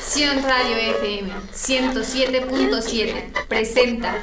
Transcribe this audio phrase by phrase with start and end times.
[0.00, 4.14] Sion Radio FM 107.7 presenta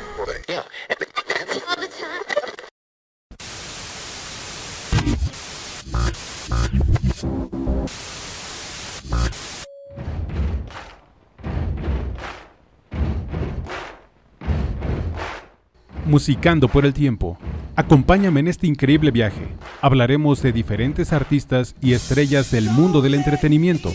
[16.05, 17.37] Musicando por el tiempo.
[17.75, 19.47] Acompáñame en este increíble viaje
[19.83, 23.91] hablaremos de diferentes artistas y estrellas del mundo del entretenimiento,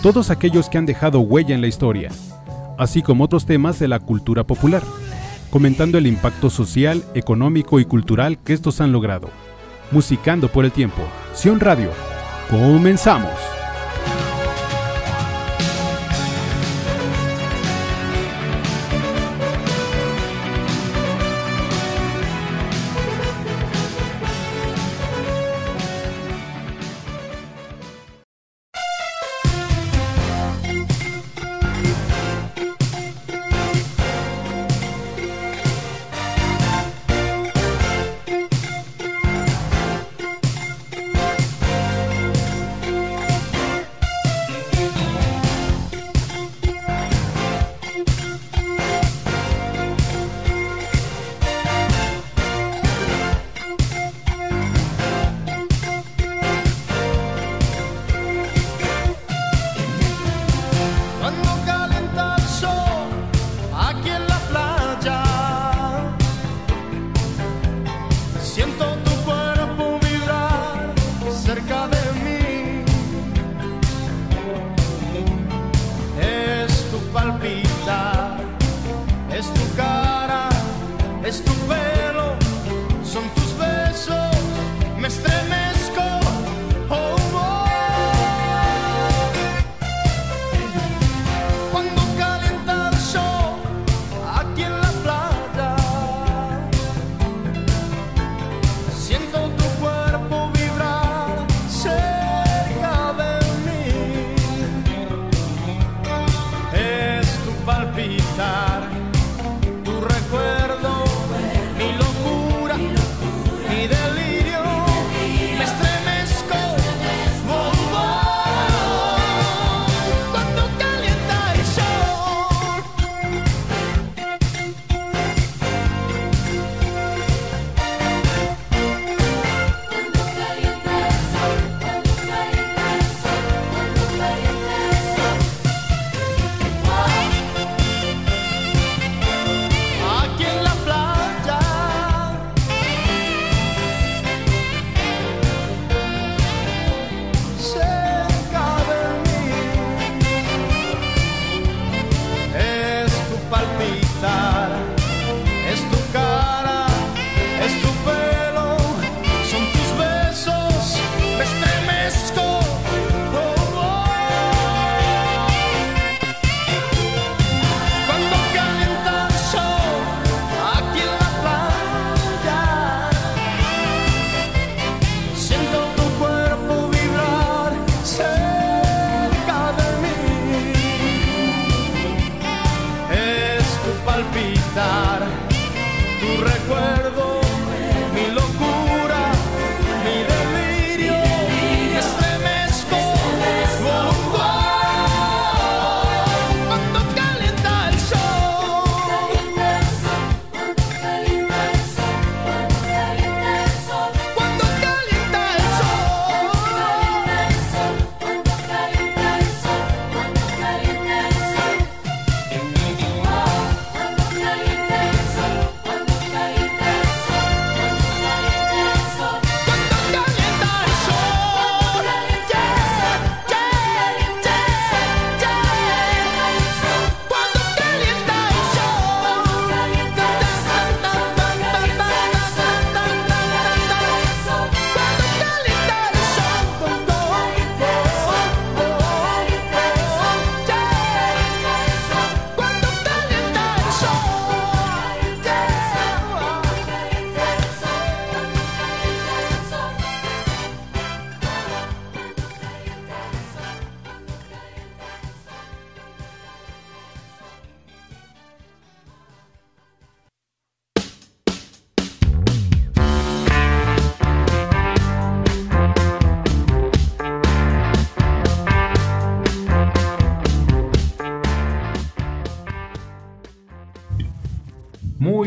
[0.00, 2.12] todos aquellos que han dejado huella en la historia,
[2.78, 4.84] así como otros temas de la cultura popular,
[5.50, 9.28] comentando el impacto social, económico y cultural que estos han logrado.
[9.90, 11.02] Musicando por el tiempo,
[11.34, 11.90] Sion Radio,
[12.48, 13.32] comenzamos.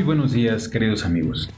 [0.10, 1.52] Buenos días, queridos amigos.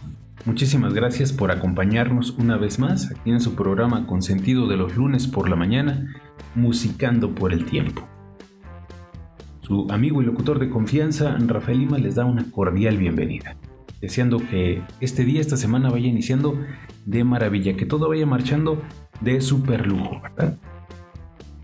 [0.43, 4.97] Muchísimas gracias por acompañarnos una vez más aquí en su programa con sentido de los
[4.97, 6.13] lunes por la mañana,
[6.53, 8.09] Musicando por el Tiempo.
[9.61, 13.55] Su amigo y locutor de confianza, Rafael Lima, les da una cordial bienvenida,
[14.01, 16.59] deseando que este día, esta semana vaya iniciando
[17.05, 18.81] de maravilla, que todo vaya marchando
[19.21, 20.57] de super lujo, ¿verdad?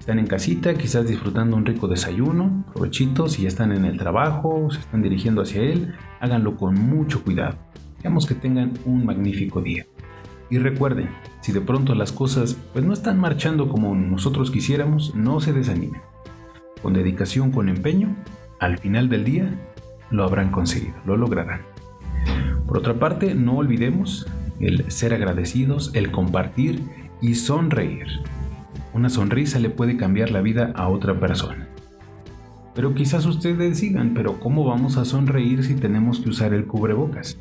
[0.07, 4.69] Están en casita, quizás disfrutando un rico desayuno, provechitos, si ya están en el trabajo,
[4.71, 7.57] se están dirigiendo hacia él, háganlo con mucho cuidado.
[7.97, 9.85] Digamos que tengan un magnífico día.
[10.49, 11.09] Y recuerden,
[11.41, 16.01] si de pronto las cosas pues no están marchando como nosotros quisiéramos, no se desanimen.
[16.81, 18.15] Con dedicación, con empeño,
[18.61, 19.59] al final del día
[20.09, 21.63] lo habrán conseguido, lo lograrán.
[22.65, 24.25] Por otra parte, no olvidemos
[24.61, 26.81] el ser agradecidos, el compartir
[27.19, 28.07] y sonreír.
[28.93, 31.67] Una sonrisa le puede cambiar la vida a otra persona.
[32.73, 37.37] Pero quizás ustedes digan, pero ¿cómo vamos a sonreír si tenemos que usar el cubrebocas?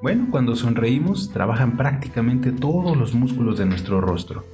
[0.00, 4.44] Bueno, cuando sonreímos trabajan prácticamente todos los músculos de nuestro rostro.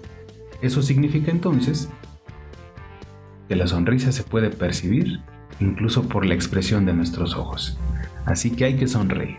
[0.63, 1.89] Eso significa entonces
[3.49, 5.21] que la sonrisa se puede percibir
[5.61, 7.79] incluso por la expresión de nuestros ojos.
[8.25, 9.39] Así que hay que sonreír.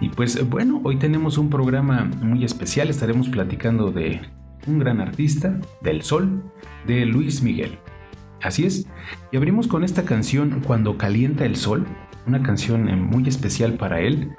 [0.00, 4.20] Y pues bueno, hoy tenemos un programa muy especial, estaremos platicando de
[4.66, 6.42] un gran artista, del sol,
[6.86, 7.78] de Luis Miguel.
[8.42, 8.86] Así es,
[9.32, 11.86] y abrimos con esta canción Cuando calienta el sol,
[12.26, 14.32] una canción eh, muy especial para él,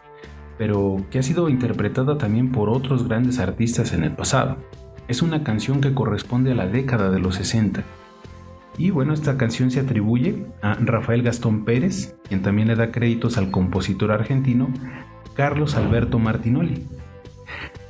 [0.58, 4.58] pero que ha sido interpretada también por otros grandes artistas en el pasado.
[5.08, 7.84] Es una canción que corresponde a la década de los 60.
[8.78, 13.38] Y bueno, esta canción se atribuye a Rafael Gastón Pérez, quien también le da créditos
[13.38, 14.70] al compositor argentino
[15.36, 16.86] Carlos Alberto Martinoli.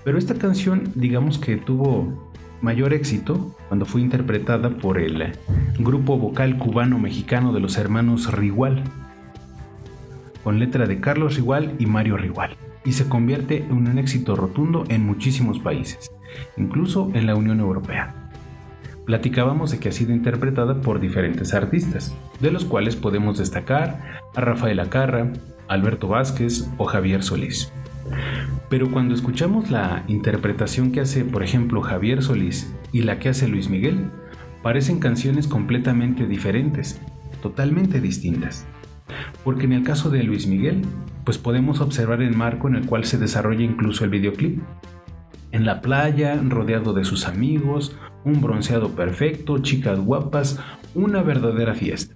[0.05, 2.31] Pero esta canción, digamos que tuvo
[2.61, 5.33] mayor éxito cuando fue interpretada por el
[5.79, 8.83] grupo vocal cubano-mexicano de los hermanos Rigual,
[10.43, 12.55] con letra de Carlos Rigual y Mario Rigual,
[12.85, 16.11] y se convierte en un éxito rotundo en muchísimos países,
[16.55, 18.13] incluso en la Unión Europea.
[19.07, 24.41] Platicábamos de que ha sido interpretada por diferentes artistas, de los cuales podemos destacar a
[24.41, 25.33] Rafael Acarra,
[25.67, 27.71] Alberto Vázquez o Javier Solís.
[28.75, 33.47] Pero cuando escuchamos la interpretación que hace, por ejemplo, Javier Solís y la que hace
[33.47, 34.09] Luis Miguel,
[34.61, 36.99] parecen canciones completamente diferentes,
[37.41, 38.67] totalmente distintas.
[39.45, 40.81] Porque en el caso de Luis Miguel,
[41.23, 44.59] pues podemos observar el marco en el cual se desarrolla incluso el videoclip.
[45.53, 47.95] En la playa, rodeado de sus amigos,
[48.25, 50.59] un bronceado perfecto, chicas guapas,
[50.93, 52.14] una verdadera fiesta.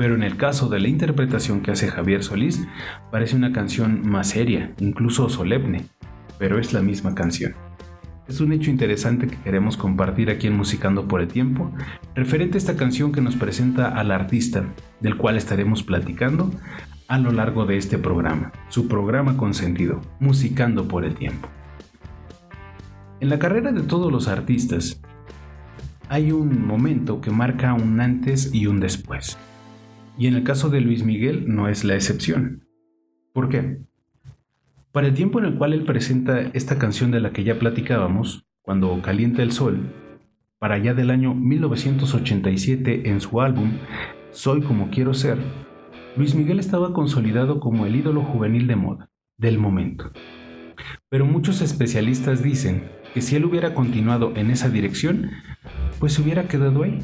[0.00, 2.66] Pero en el caso de la interpretación que hace Javier Solís,
[3.10, 5.84] parece una canción más seria, incluso solemne,
[6.38, 7.52] pero es la misma canción.
[8.26, 11.70] Es un hecho interesante que queremos compartir aquí en Musicando por el Tiempo,
[12.14, 14.64] referente a esta canción que nos presenta al artista,
[15.00, 16.50] del cual estaremos platicando
[17.06, 21.50] a lo largo de este programa, su programa con sentido, Musicando por el Tiempo.
[23.20, 24.98] En la carrera de todos los artistas,
[26.08, 29.36] hay un momento que marca un antes y un después.
[30.20, 32.68] Y en el caso de Luis Miguel no es la excepción.
[33.32, 33.78] ¿Por qué?
[34.92, 38.44] Para el tiempo en el cual él presenta esta canción de la que ya platicábamos,
[38.60, 39.80] cuando calienta el sol,
[40.58, 43.78] para allá del año 1987 en su álbum
[44.30, 45.38] Soy como quiero ser,
[46.18, 50.12] Luis Miguel estaba consolidado como el ídolo juvenil de moda, del momento.
[51.08, 55.30] Pero muchos especialistas dicen que si él hubiera continuado en esa dirección,
[55.98, 56.98] pues se hubiera quedado ahí.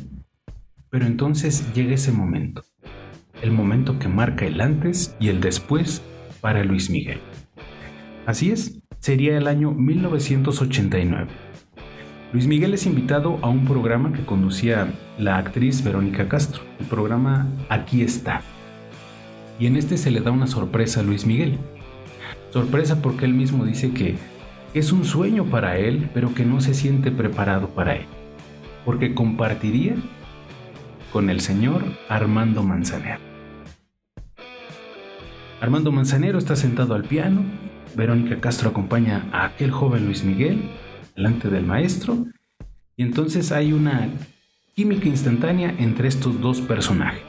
[0.91, 2.63] Pero entonces llega ese momento,
[3.43, 6.03] el momento que marca el antes y el después
[6.41, 7.21] para Luis Miguel.
[8.27, 11.27] Así es, sería el año 1989.
[12.33, 17.47] Luis Miguel es invitado a un programa que conducía la actriz Verónica Castro, el programa
[17.69, 18.43] Aquí está.
[19.59, 21.59] Y en este se le da una sorpresa a Luis Miguel.
[22.51, 24.17] Sorpresa porque él mismo dice que
[24.75, 28.07] es un sueño para él, pero que no se siente preparado para él,
[28.85, 29.95] porque compartiría
[31.13, 33.26] con el señor Armando Manzanero.
[35.67, 37.43] Armando Manzanero está sentado al piano,
[37.97, 40.71] Verónica Castro acompaña a aquel joven Luis Miguel
[41.17, 42.25] delante del maestro,
[42.97, 44.09] y entonces hay una
[44.77, 47.25] química instantánea entre estos dos personajes.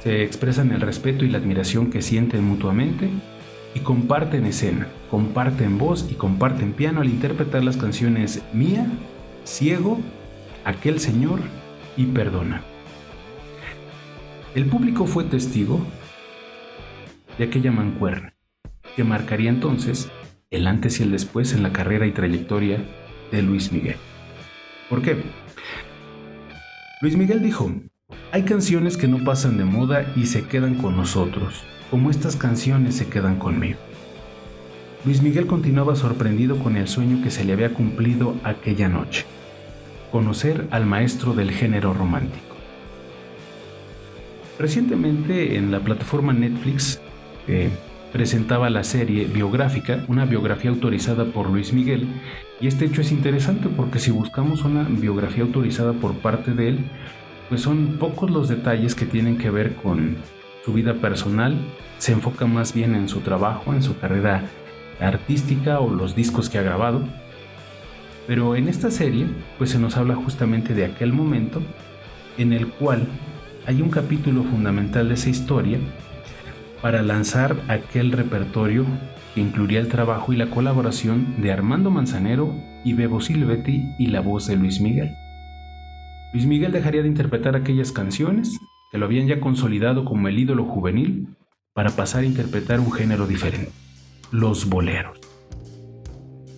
[0.00, 3.08] Se expresan el respeto y la admiración que sienten mutuamente
[3.74, 8.86] y comparten escena, comparten voz y comparten piano al interpretar las canciones Mía,
[9.44, 9.98] Ciego,
[10.66, 11.40] Aquel Señor
[11.96, 12.62] y Perdona.
[14.54, 15.80] El público fue testigo
[17.38, 18.34] de aquella mancuerna,
[18.96, 20.10] que marcaría entonces
[20.50, 22.78] el antes y el después en la carrera y trayectoria
[23.32, 23.96] de Luis Miguel.
[24.88, 25.16] ¿Por qué?
[27.00, 27.72] Luis Miguel dijo,
[28.32, 32.94] Hay canciones que no pasan de moda y se quedan con nosotros, como estas canciones
[32.94, 33.78] se quedan conmigo.
[35.04, 39.26] Luis Miguel continuaba sorprendido con el sueño que se le había cumplido aquella noche,
[40.10, 42.54] conocer al maestro del género romántico.
[44.58, 47.00] Recientemente en la plataforma Netflix
[47.48, 47.70] eh,
[48.12, 52.06] presentaba la serie biográfica, una biografía autorizada por Luis Miguel,
[52.60, 56.78] y este hecho es interesante porque si buscamos una biografía autorizada por parte de él,
[57.48, 60.16] pues son pocos los detalles que tienen que ver con
[60.64, 61.56] su vida personal,
[61.98, 64.44] se enfoca más bien en su trabajo, en su carrera
[65.00, 67.02] artística o los discos que ha grabado.
[68.26, 69.26] Pero en esta serie,
[69.58, 71.60] pues se nos habla justamente de aquel momento
[72.38, 73.06] en el cual
[73.66, 75.78] hay un capítulo fundamental de esa historia
[76.84, 78.84] para lanzar aquel repertorio
[79.34, 84.20] que incluiría el trabajo y la colaboración de Armando Manzanero y Bebo Silvetti y la
[84.20, 85.16] voz de Luis Miguel.
[86.34, 88.60] Luis Miguel dejaría de interpretar aquellas canciones
[88.92, 91.26] que lo habían ya consolidado como el ídolo juvenil
[91.72, 93.72] para pasar a interpretar un género diferente,
[94.30, 95.18] los boleros.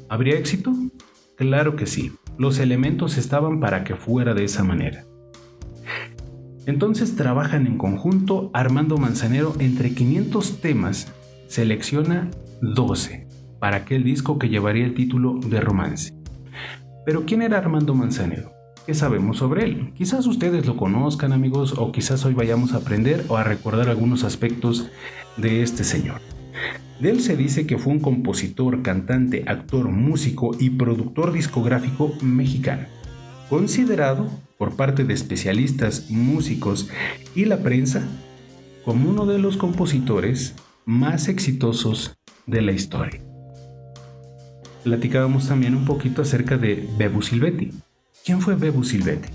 [0.09, 0.73] ¿Habría éxito?
[1.37, 5.04] Claro que sí, los elementos estaban para que fuera de esa manera.
[6.67, 11.13] Entonces trabajan en conjunto Armando Manzanero entre 500 temas,
[11.47, 12.29] selecciona
[12.61, 13.29] 12
[13.61, 16.13] para aquel disco que llevaría el título de Romance.
[17.05, 18.51] Pero ¿quién era Armando Manzanero?
[18.85, 19.93] ¿Qué sabemos sobre él?
[19.95, 24.25] Quizás ustedes lo conozcan amigos o quizás hoy vayamos a aprender o a recordar algunos
[24.25, 24.91] aspectos
[25.37, 26.21] de este señor.
[27.01, 32.87] De él se dice que fue un compositor, cantante, actor, músico y productor discográfico mexicano,
[33.49, 36.89] considerado por parte de especialistas, músicos
[37.35, 38.07] y la prensa
[38.85, 43.21] como uno de los compositores más exitosos de la historia.
[44.85, 47.73] Platicábamos también un poquito acerca de Bebu Silvetti.
[48.25, 49.29] ¿Quién fue Bebu Silvetti?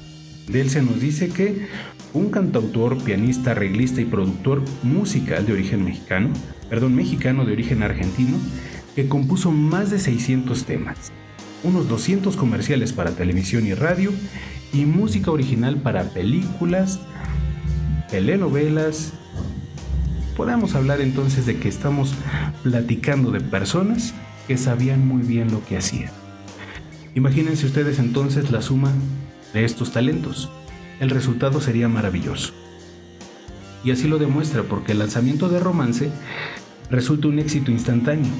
[0.47, 1.67] De él se nos dice que
[2.13, 6.29] un cantautor, pianista, arreglista y productor musical de origen mexicano,
[6.69, 8.37] perdón, mexicano de origen argentino,
[8.95, 11.11] que compuso más de 600 temas,
[11.63, 14.11] unos 200 comerciales para televisión y radio
[14.73, 16.99] y música original para películas,
[18.09, 19.13] telenovelas.
[20.35, 22.13] Podemos hablar entonces de que estamos
[22.63, 24.13] platicando de personas
[24.47, 26.11] que sabían muy bien lo que hacían.
[27.15, 28.91] Imagínense ustedes entonces la suma
[29.53, 30.49] de estos talentos.
[30.99, 32.53] El resultado sería maravilloso.
[33.83, 36.11] Y así lo demuestra porque el lanzamiento de Romance
[36.89, 38.31] resulta un éxito instantáneo.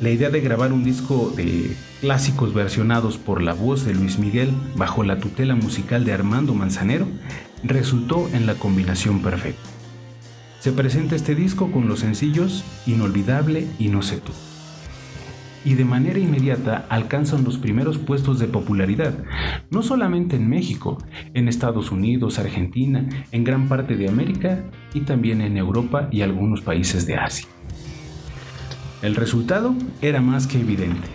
[0.00, 4.52] La idea de grabar un disco de clásicos versionados por la voz de Luis Miguel
[4.76, 7.08] bajo la tutela musical de Armando Manzanero
[7.64, 9.68] resultó en la combinación perfecta.
[10.60, 14.30] Se presenta este disco con los sencillos Inolvidable y No sé tú.
[15.64, 19.14] Y de manera inmediata alcanzan los primeros puestos de popularidad,
[19.70, 20.98] no solamente en México,
[21.34, 24.62] en Estados Unidos, Argentina, en gran parte de América
[24.94, 27.48] y también en Europa y algunos países de Asia.
[29.00, 31.08] El resultado era más que evidente.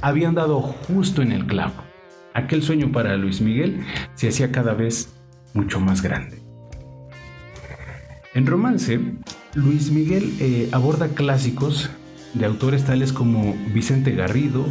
[0.00, 1.74] Habían dado justo en el clavo.
[2.32, 5.14] Aquel sueño para Luis Miguel se hacía cada vez
[5.52, 6.40] mucho más grande.
[8.34, 9.00] En romance,
[9.54, 11.90] Luis Miguel eh, aborda clásicos
[12.34, 14.66] de autores tales como Vicente Garrido,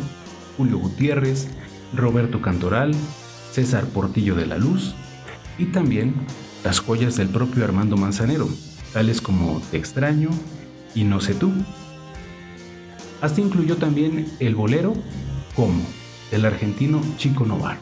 [0.58, 1.48] Julio Gutiérrez,
[1.94, 2.94] Roberto Cantoral,
[3.52, 4.96] César Portillo de la Luz
[5.58, 6.14] y también
[6.64, 8.48] las joyas del propio Armando Manzanero,
[8.94, 10.30] tales como Te extraño
[10.96, 11.52] y No sé tú.
[13.22, 14.94] Hasta incluyó también el bolero
[15.56, 15.82] Como,
[16.32, 17.78] del argentino Chico Novar.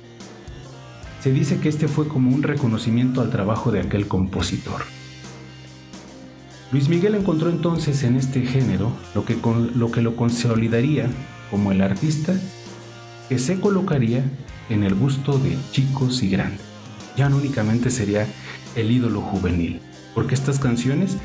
[1.22, 4.82] Se dice que este fue como un reconocimiento al trabajo de aquel compositor.
[6.72, 9.38] Luis Miguel encontró entonces en este género lo que,
[9.76, 11.08] lo que lo consolidaría
[11.50, 12.34] como el artista
[13.30, 14.24] que se colocaría
[14.70, 16.62] en el gusto de chicos y grandes.
[17.16, 18.28] Ya no únicamente sería
[18.76, 19.82] el ídolo juvenil,
[20.16, 21.18] porque estas canciones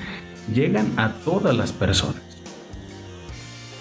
[0.52, 2.27] llegan a todas las personas.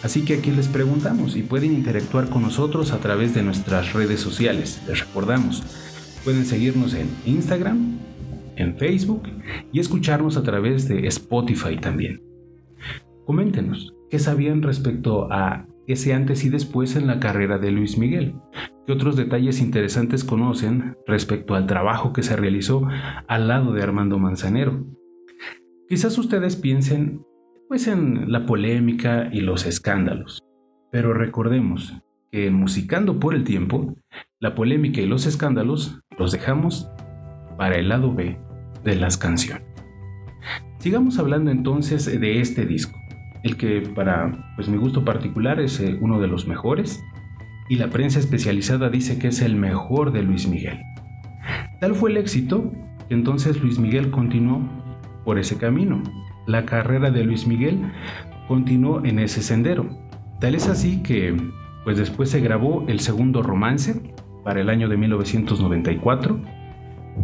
[0.03, 4.19] Así que aquí les preguntamos y pueden interactuar con nosotros a través de nuestras redes
[4.19, 4.81] sociales.
[4.87, 5.63] Les recordamos,
[6.23, 7.97] pueden seguirnos en Instagram,
[8.55, 9.23] en Facebook
[9.71, 12.21] y escucharnos a través de Spotify también.
[13.25, 18.35] Coméntenos qué sabían respecto a ese antes y después en la carrera de Luis Miguel.
[18.85, 22.87] ¿Qué otros detalles interesantes conocen respecto al trabajo que se realizó
[23.27, 24.85] al lado de Armando Manzanero?
[25.89, 27.21] Quizás ustedes piensen
[27.67, 30.41] pues en la polémica y los escándalos.
[30.91, 33.95] Pero recordemos que Musicando por el Tiempo,
[34.39, 36.89] la polémica y los escándalos los dejamos
[37.57, 38.39] para el lado B
[38.83, 39.65] de las canciones.
[40.79, 42.97] Sigamos hablando entonces de este disco,
[43.43, 47.03] el que para pues, mi gusto particular es eh, uno de los mejores
[47.69, 50.79] y la prensa especializada dice que es el mejor de Luis Miguel.
[51.81, 52.71] Tal fue el éxito
[53.09, 54.61] Entonces Luis Miguel continuó
[55.23, 56.01] por ese camino.
[56.47, 57.91] La carrera de Luis Miguel
[58.47, 59.85] continuó en ese sendero.
[60.39, 61.35] Tal es así que,
[61.83, 64.01] pues después se grabó el segundo romance
[64.45, 66.39] para el año de 1994,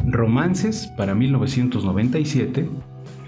[0.06, 2.68] Romances para 1997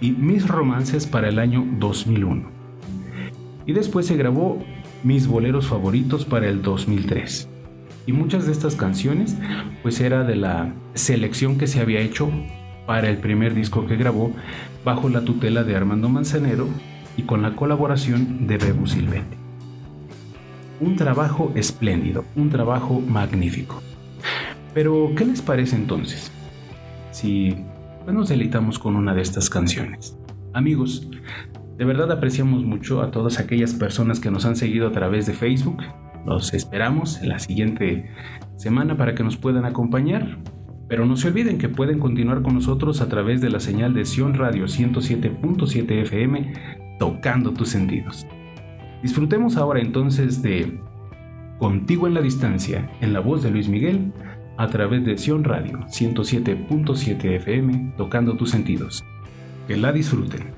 [0.02, 2.50] y Mis Romances para el año 2001.
[3.66, 4.62] Y después se grabó
[5.04, 7.48] Mis Boleros Favoritos para el 2003.
[8.06, 9.38] Y muchas de estas canciones
[9.82, 12.30] pues era de la selección que se había hecho
[12.86, 14.34] para el primer disco que grabó
[14.86, 16.70] bajo la tutela de Armando Manzanero
[17.18, 19.36] y con la colaboración de Bebu Silvetti.
[20.80, 23.82] Un trabajo espléndido, un trabajo magnífico.
[24.76, 26.32] Pero, ¿qué les parece entonces?
[27.12, 27.56] Si
[28.04, 30.18] pues, nos deleitamos con una de estas canciones.
[30.54, 31.10] Amigos,
[31.78, 35.34] de verdad apreciamos mucho a todas aquellas personas que nos han seguido a través de
[35.34, 35.82] Facebook.
[36.26, 38.12] Los esperamos en la siguiente
[38.58, 40.38] semana para que nos puedan acompañar.
[40.88, 44.06] Pero no se olviden que pueden continuar con nosotros a través de la señal de
[44.06, 46.54] Sion Radio 107.7 FM,
[47.00, 48.28] tocando tus sentidos.
[49.02, 50.80] Disfrutemos ahora entonces de
[51.60, 54.12] Contigo en la distancia, en la voz de Luis Miguel,
[54.58, 59.06] a través de Sion Radio 107.7 FM, tocando tus sentidos.
[59.68, 60.55] Que la disfruten.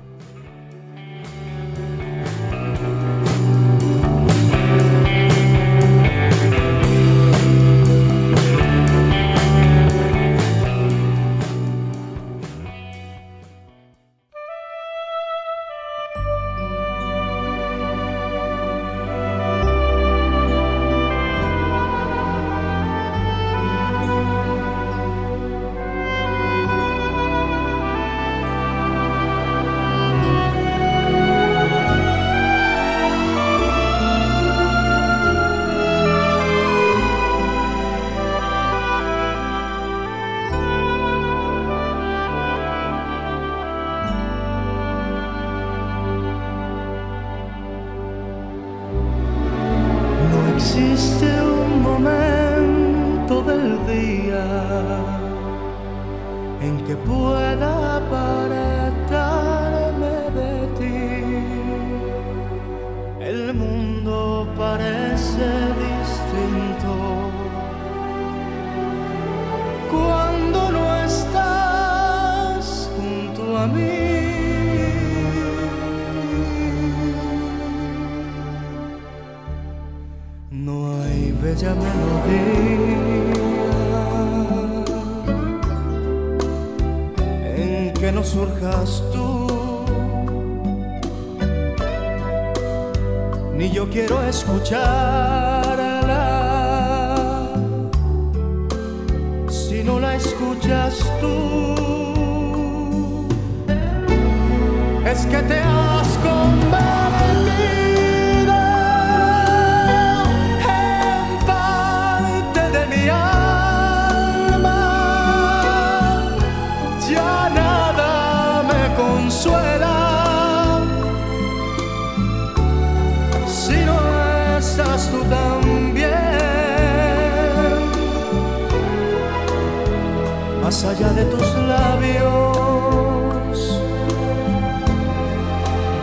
[130.68, 132.58] Más allá de tus labios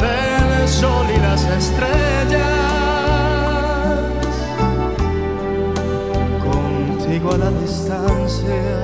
[0.01, 2.41] del sol y las estrellas,
[6.43, 8.82] contigo a la distancia,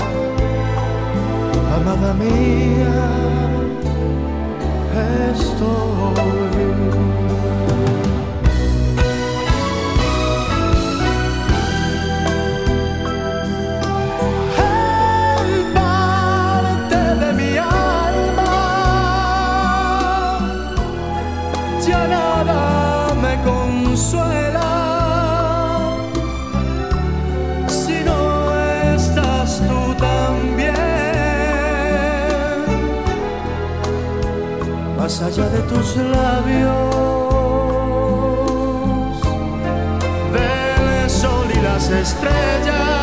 [1.76, 2.94] amada mía,
[5.32, 6.51] estoy.
[35.50, 36.72] De tus labios,
[40.32, 43.01] del sol y las estrellas.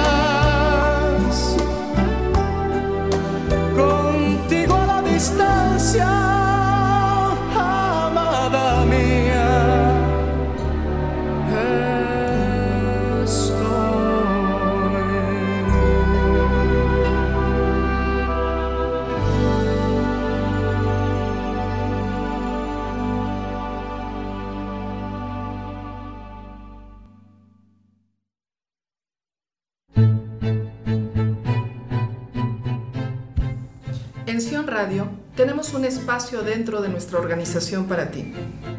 [36.19, 38.33] Espacio dentro de nuestra organización para ti.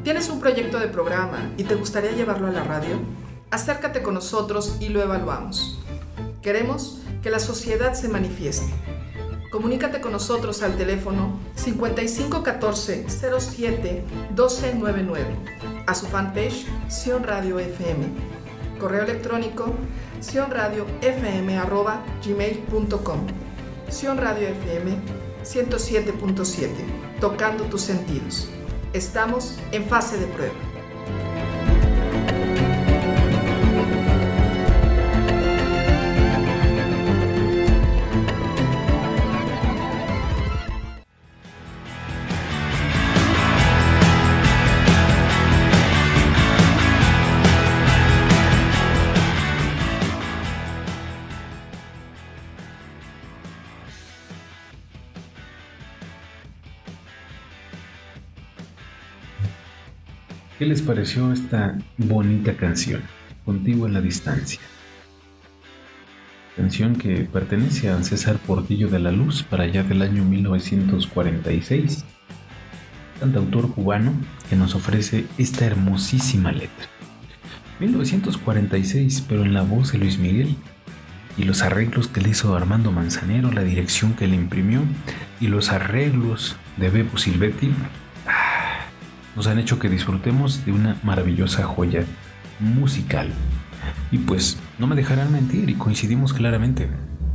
[0.03, 2.99] ¿Tienes un proyecto de programa y te gustaría llevarlo a la radio?
[3.49, 5.79] Acércate con nosotros y lo evaluamos.
[6.41, 8.73] Queremos que la sociedad se manifieste.
[9.53, 15.25] Comunícate con nosotros al teléfono 5514 07 1299,
[15.87, 18.05] a su fanpage Sion Radio FM,
[18.81, 19.73] correo electrónico
[20.19, 23.19] sionradiofm.gmail.com
[23.89, 24.97] Sion Radio FM
[25.43, 28.47] 107.7, tocando tus sentidos.
[28.93, 30.68] Estamos en fase de prueba.
[60.69, 63.01] Les pareció esta bonita canción?
[63.43, 64.59] Contigo en la distancia.
[66.55, 72.05] Canción que pertenece a César Portillo de la Luz para allá del año 1946.
[73.19, 74.13] Cantautor cubano
[74.47, 76.85] que nos ofrece esta hermosísima letra.
[77.79, 80.55] 1946, pero en la voz de Luis Miguel
[81.35, 84.81] y los arreglos que le hizo Armando Manzanero, la dirección que le imprimió
[85.41, 87.71] y los arreglos de Bebo Silvetti
[89.35, 92.03] nos han hecho que disfrutemos de una maravillosa joya
[92.59, 93.29] musical.
[94.11, 96.89] Y pues no me dejarán mentir y coincidimos claramente.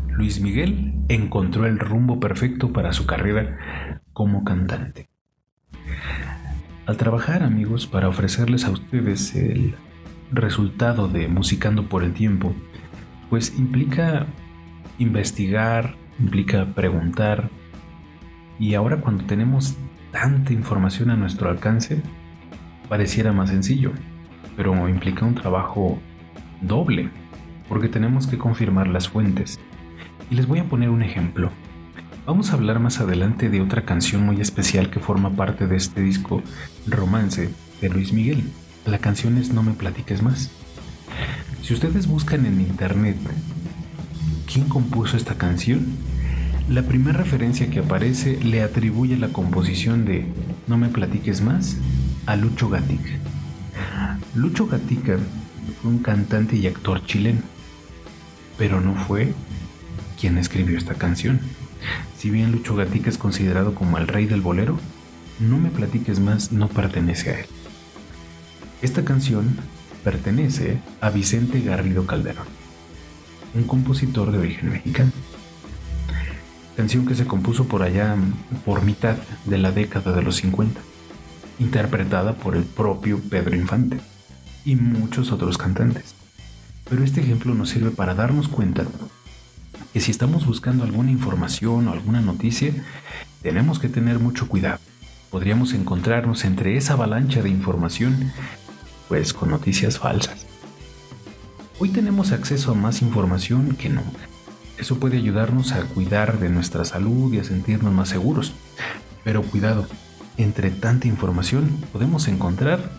[0.08, 5.08] Luis Miguel encontró el rumbo perfecto para su carrera como cantante.
[6.86, 9.74] Al trabajar amigos para ofrecerles a ustedes el
[10.30, 12.54] resultado de Musicando por el Tiempo,
[13.30, 14.26] pues implica
[14.98, 17.50] investigar, implica preguntar,
[18.58, 19.76] y ahora cuando tenemos
[20.14, 22.00] tanta información a nuestro alcance,
[22.88, 23.90] pareciera más sencillo,
[24.56, 25.98] pero implica un trabajo
[26.60, 27.10] doble,
[27.68, 29.58] porque tenemos que confirmar las fuentes.
[30.30, 31.50] Y les voy a poner un ejemplo.
[32.26, 36.00] Vamos a hablar más adelante de otra canción muy especial que forma parte de este
[36.00, 36.44] disco
[36.86, 37.50] Romance
[37.80, 38.44] de Luis Miguel.
[38.86, 40.52] La canción es No me platiques más.
[41.60, 43.16] Si ustedes buscan en internet
[44.46, 45.86] quién compuso esta canción,
[46.68, 50.26] la primera referencia que aparece le atribuye la composición de
[50.66, 51.76] No me platiques más
[52.26, 53.10] a Lucho Gatica.
[54.34, 55.18] Lucho Gatica
[55.80, 57.42] fue un cantante y actor chileno,
[58.56, 59.34] pero no fue
[60.18, 61.40] quien escribió esta canción.
[62.16, 64.78] Si bien Lucho Gatica es considerado como el rey del bolero,
[65.40, 67.46] No me platiques más no pertenece a él.
[68.82, 69.56] Esta canción
[70.04, 72.46] pertenece a Vicente Garrido Calderón,
[73.54, 75.10] un compositor de origen mexicano
[76.76, 78.16] canción que se compuso por allá
[78.64, 80.80] por mitad de la década de los 50,
[81.58, 84.00] interpretada por el propio Pedro Infante
[84.64, 86.14] y muchos otros cantantes.
[86.88, 88.84] Pero este ejemplo nos sirve para darnos cuenta
[89.92, 92.72] que si estamos buscando alguna información o alguna noticia,
[93.42, 94.80] tenemos que tener mucho cuidado.
[95.30, 98.32] Podríamos encontrarnos entre esa avalancha de información,
[99.08, 100.46] pues con noticias falsas.
[101.78, 104.33] Hoy tenemos acceso a más información que nunca
[104.78, 108.52] eso puede ayudarnos a cuidar de nuestra salud y a sentirnos más seguros.
[109.22, 109.86] Pero cuidado,
[110.36, 112.90] entre tanta información podemos encontrar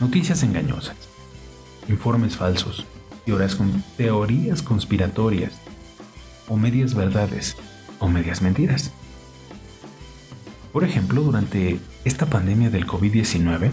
[0.00, 0.96] noticias engañosas,
[1.88, 2.86] informes falsos,
[3.96, 5.52] teorías conspiratorias,
[6.48, 7.56] o medias verdades,
[8.00, 8.90] o medias mentiras.
[10.72, 13.70] Por ejemplo, durante esta pandemia del COVID-19,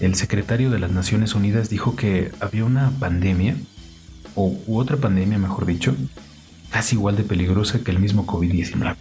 [0.00, 3.56] el secretario de las Naciones Unidas dijo que había una pandemia
[4.34, 5.94] o u otra pandemia, mejor dicho,
[6.70, 8.96] casi igual de peligrosa que el mismo COVID-19.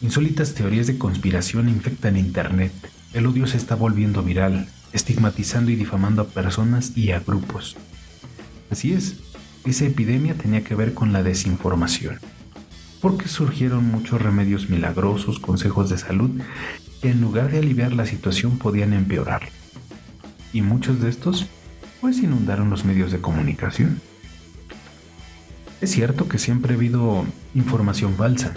[0.00, 2.72] Insólitas teorías de conspiración infectan Internet.
[3.12, 7.76] El odio se está volviendo viral, estigmatizando y difamando a personas y a grupos.
[8.70, 9.16] Así es,
[9.64, 12.18] esa epidemia tenía que ver con la desinformación,
[13.00, 16.30] porque surgieron muchos remedios milagrosos, consejos de salud,
[17.02, 19.48] que en lugar de aliviar la situación podían empeorar.
[20.52, 21.46] Y muchos de estos
[22.00, 24.00] pues inundaron los medios de comunicación.
[25.80, 28.54] Es cierto que siempre ha habido información falsa,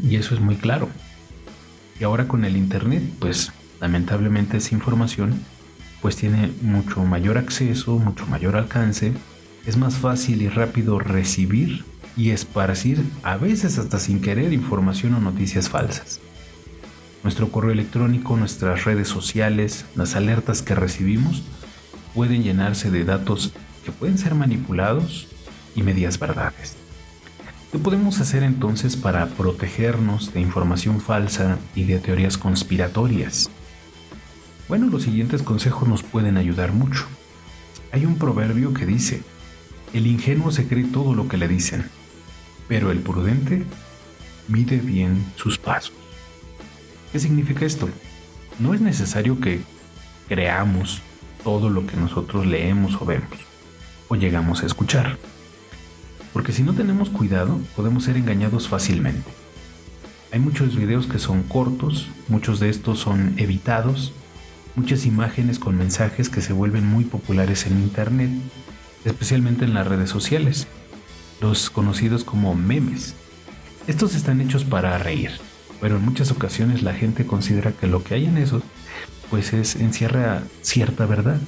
[0.00, 0.88] y eso es muy claro.
[2.00, 5.40] Y ahora con el Internet, pues lamentablemente esa información
[6.00, 9.12] pues tiene mucho mayor acceso, mucho mayor alcance,
[9.66, 11.84] es más fácil y rápido recibir
[12.16, 16.20] y esparcir, a veces hasta sin querer, información o noticias falsas.
[17.22, 21.44] Nuestro correo electrónico, nuestras redes sociales, las alertas que recibimos,
[22.14, 23.52] pueden llenarse de datos
[23.84, 25.28] que pueden ser manipulados
[25.74, 26.76] y medias verdades.
[27.70, 33.48] ¿Qué podemos hacer entonces para protegernos de información falsa y de teorías conspiratorias?
[34.68, 37.06] Bueno, los siguientes consejos nos pueden ayudar mucho.
[37.90, 39.22] Hay un proverbio que dice,
[39.92, 41.84] el ingenuo se cree todo lo que le dicen,
[42.68, 43.64] pero el prudente
[44.48, 45.94] mide bien sus pasos.
[47.10, 47.88] ¿Qué significa esto?
[48.58, 49.60] No es necesario que
[50.28, 51.02] creamos
[51.44, 53.38] todo lo que nosotros leemos o vemos
[54.08, 55.16] o llegamos a escuchar.
[56.32, 59.30] Porque si no tenemos cuidado, podemos ser engañados fácilmente.
[60.32, 64.12] Hay muchos videos que son cortos, muchos de estos son evitados,
[64.74, 68.30] muchas imágenes con mensajes que se vuelven muy populares en Internet,
[69.04, 70.66] especialmente en las redes sociales,
[71.40, 73.14] los conocidos como memes.
[73.86, 75.32] Estos están hechos para reír,
[75.80, 78.62] pero en muchas ocasiones la gente considera que lo que hay en esos
[79.32, 81.40] pues es encierra cierta verdad.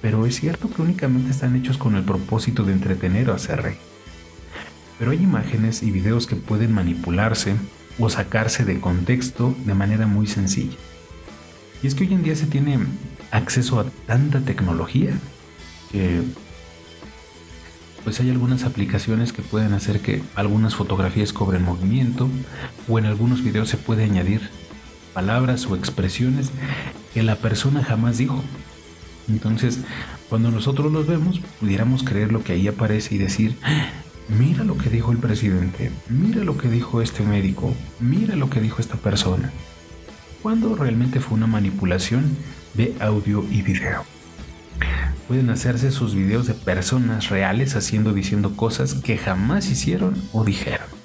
[0.00, 3.78] Pero es cierto que únicamente están hechos con el propósito de entretener o hacer reír.
[5.00, 7.56] Pero hay imágenes y videos que pueden manipularse
[7.98, 10.76] o sacarse de contexto de manera muy sencilla.
[11.82, 12.78] Y es que hoy en día se tiene
[13.32, 15.18] acceso a tanta tecnología
[15.90, 16.22] que
[18.04, 22.28] pues hay algunas aplicaciones que pueden hacer que algunas fotografías cobren movimiento
[22.86, 24.48] o en algunos videos se puede añadir
[25.14, 26.50] palabras o expresiones
[27.14, 28.42] que la persona jamás dijo.
[29.28, 29.78] Entonces,
[30.28, 33.56] cuando nosotros los vemos, pudiéramos creer lo que ahí aparece y decir,
[34.28, 38.60] mira lo que dijo el presidente, mira lo que dijo este médico, mira lo que
[38.60, 39.50] dijo esta persona.
[40.42, 42.36] Cuando realmente fue una manipulación
[42.74, 44.04] de audio y video.
[45.28, 51.03] Pueden hacerse sus videos de personas reales haciendo diciendo cosas que jamás hicieron o dijeron.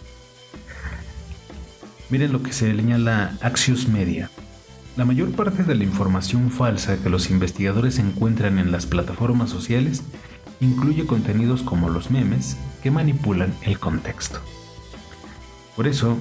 [2.09, 4.31] Miren lo que se señala Axios Media.
[4.97, 10.01] La mayor parte de la información falsa que los investigadores encuentran en las plataformas sociales
[10.59, 14.39] incluye contenidos como los memes que manipulan el contexto.
[15.75, 16.17] Por eso,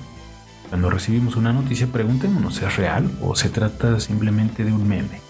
[0.69, 5.21] cuando recibimos una noticia preguntémonos es real o se trata simplemente de un meme.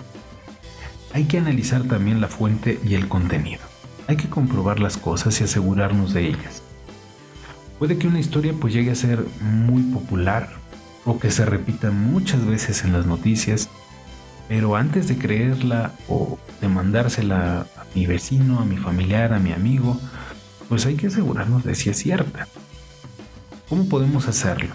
[1.14, 3.62] Hay que analizar también la fuente y el contenido.
[4.08, 6.62] Hay que comprobar las cosas y asegurarnos de ellas.
[7.78, 10.50] Puede que una historia pues llegue a ser muy popular
[11.04, 13.68] o que se repita muchas veces en las noticias,
[14.48, 19.52] pero antes de creerla o de mandársela a mi vecino, a mi familiar, a mi
[19.52, 19.98] amigo,
[20.68, 22.48] pues hay que asegurarnos de si es cierta.
[23.68, 24.74] ¿Cómo podemos hacerlo?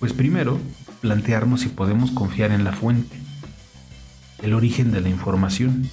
[0.00, 0.58] Pues primero,
[1.00, 3.16] plantearnos si podemos confiar en la fuente
[4.42, 5.88] el origen de la información.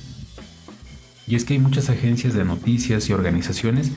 [1.27, 3.91] Y es que hay muchas agencias de noticias y organizaciones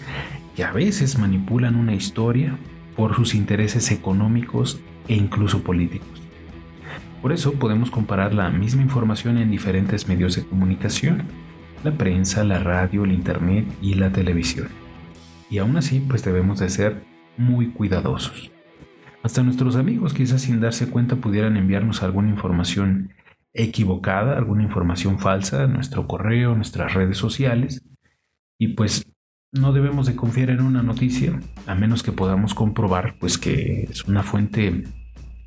[0.57, 2.59] que a veces manipulan una historia
[2.97, 6.23] por sus intereses económicos e incluso políticos.
[7.21, 11.25] Por eso podemos comparar la misma información en diferentes medios de comunicación,
[11.85, 14.69] la prensa, la radio, el internet y la televisión.
[15.51, 17.03] Y aún así, pues debemos de ser
[17.37, 18.51] muy cuidadosos.
[19.23, 23.13] Hasta nuestros amigos quizás sin darse cuenta pudieran enviarnos alguna información
[23.53, 27.85] equivocada, alguna información falsa, nuestro correo, nuestras redes sociales.
[28.59, 29.05] Y pues
[29.53, 34.05] no debemos de confiar en una noticia a menos que podamos comprobar pues que es
[34.05, 34.85] una fuente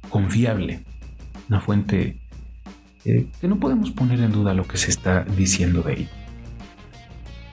[0.09, 0.83] confiable,
[1.49, 2.19] una fuente
[3.05, 6.09] eh, que no podemos poner en duda lo que se está diciendo de ella.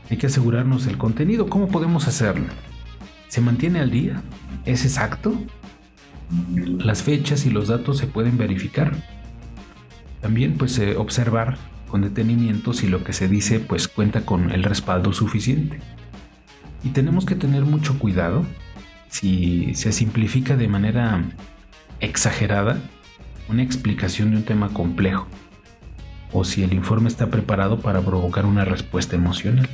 [0.09, 1.48] Hay que asegurarnos del contenido.
[1.48, 2.46] ¿Cómo podemos hacerlo?
[3.28, 4.22] ¿Se mantiene al día?
[4.64, 5.37] ¿Es exacto?
[6.54, 8.96] Las fechas y los datos se pueden verificar.
[10.20, 14.62] También pues eh, observar con detenimiento si lo que se dice pues cuenta con el
[14.62, 15.80] respaldo suficiente.
[16.87, 18.44] Y tenemos que tener mucho cuidado
[19.09, 21.20] si se simplifica de manera
[21.99, 22.79] exagerada
[23.49, 25.27] una explicación de un tema complejo
[26.31, 29.68] o si el informe está preparado para provocar una respuesta emocional.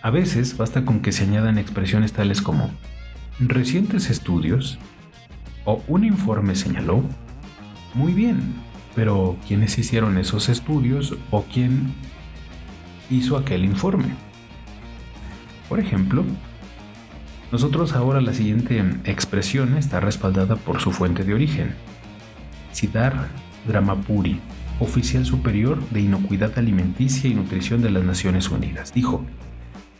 [0.00, 2.70] A veces basta con que se añadan expresiones tales como
[3.38, 4.78] recientes estudios
[5.66, 7.02] o un informe señaló,
[7.92, 8.54] muy bien,
[8.94, 11.92] pero ¿quiénes hicieron esos estudios o quién
[13.10, 14.14] hizo aquel informe?
[15.68, 16.24] Por ejemplo,
[17.52, 21.74] nosotros ahora la siguiente expresión está respaldada por su fuente de origen.
[22.72, 23.28] Siddhar
[23.66, 24.40] Dramapuri,
[24.80, 29.24] oficial superior de inocuidad alimenticia y nutrición de las Naciones Unidas, dijo,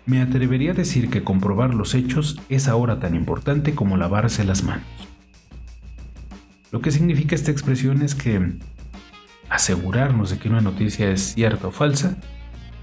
[0.07, 4.63] me atrevería a decir que comprobar los hechos es ahora tan importante como lavarse las
[4.63, 4.85] manos.
[6.73, 8.59] Lo que significa esta expresión es que
[9.49, 12.17] asegurarnos de que una noticia es cierta o falsa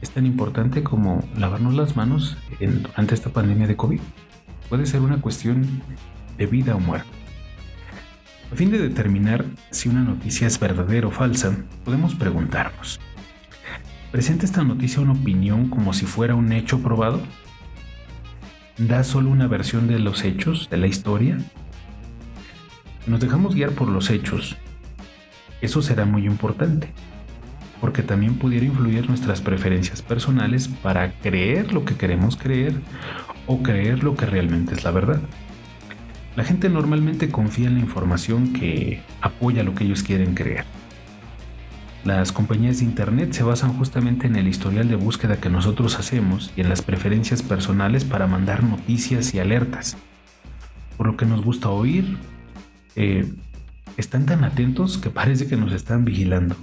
[0.01, 3.99] es tan importante como lavarnos las manos durante esta pandemia de COVID.
[4.69, 5.81] Puede ser una cuestión
[6.37, 7.09] de vida o muerte.
[8.51, 12.99] A fin de determinar si una noticia es verdadera o falsa, podemos preguntarnos,
[14.11, 17.21] ¿presenta esta noticia una opinión como si fuera un hecho probado?
[18.87, 21.37] da solo una versión de los hechos, de la historia.
[23.05, 24.57] Nos dejamos guiar por los hechos.
[25.61, 26.91] Eso será muy importante,
[27.81, 32.75] porque también pudiera influir nuestras preferencias personales para creer lo que queremos creer
[33.47, 35.19] o creer lo que realmente es la verdad.
[36.35, 40.63] La gente normalmente confía en la información que apoya lo que ellos quieren creer.
[42.05, 46.53] Las compañías de Internet se basan justamente en el historial de búsqueda que nosotros hacemos
[46.55, 49.97] y en las preferencias personales para mandar noticias y alertas.
[50.97, 52.17] Por lo que nos gusta oír,
[52.95, 53.31] eh,
[53.97, 56.55] están tan atentos que parece que nos están vigilando.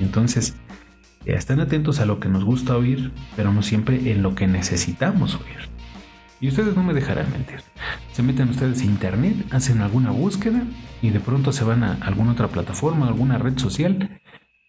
[0.00, 0.56] Entonces,
[1.26, 4.46] eh, están atentos a lo que nos gusta oír, pero no siempre en lo que
[4.46, 5.70] necesitamos oír.
[6.40, 7.60] Y ustedes no me dejarán mentir.
[8.12, 10.62] Se meten ustedes a internet, hacen alguna búsqueda
[11.02, 14.20] y de pronto se van a alguna otra plataforma, alguna red social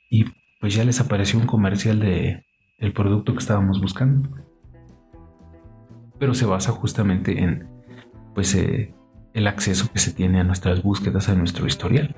[0.10, 0.26] y
[0.60, 2.46] pues ya les apareció un comercial de
[2.78, 4.30] el producto que estábamos buscando.
[6.20, 7.70] Pero se basa justamente en
[8.36, 8.94] pues eh,
[9.34, 12.16] el acceso que se tiene a nuestras búsquedas, a nuestro historial.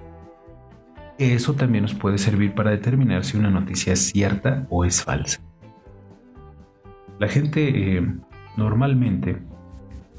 [1.17, 5.41] Eso también nos puede servir para determinar si una noticia es cierta o es falsa.
[7.19, 8.15] La gente eh,
[8.57, 9.37] normalmente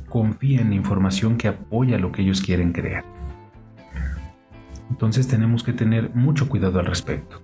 [0.09, 3.05] confía en la información que apoya lo que ellos quieren creer.
[4.89, 7.43] Entonces tenemos que tener mucho cuidado al respecto.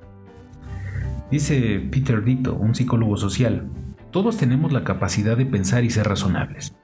[1.30, 3.68] Dice Peter Dito, un psicólogo social,
[4.12, 6.76] todos tenemos la capacidad de pensar y ser razonables,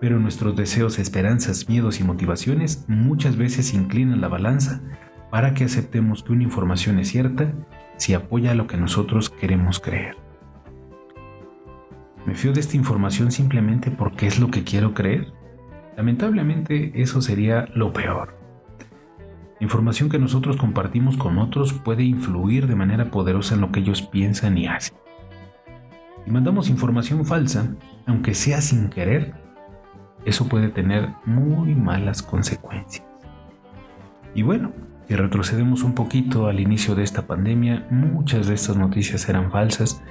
[0.00, 4.82] pero nuestros deseos, esperanzas, miedos y motivaciones muchas veces inclinan la balanza
[5.30, 7.52] para que aceptemos que una información es cierta
[7.96, 10.16] si apoya lo que nosotros queremos creer.
[12.26, 15.32] ¿Me fío de esta información simplemente porque es lo que quiero creer?
[15.96, 18.38] Lamentablemente eso sería lo peor.
[19.58, 23.80] La información que nosotros compartimos con otros puede influir de manera poderosa en lo que
[23.80, 24.96] ellos piensan y hacen.
[26.24, 27.74] Si mandamos información falsa,
[28.06, 29.34] aunque sea sin querer,
[30.24, 33.06] eso puede tener muy malas consecuencias.
[34.34, 34.72] Y bueno,
[35.10, 40.04] si retrocedemos un poquito al inicio de esta pandemia, muchas de estas noticias eran falsas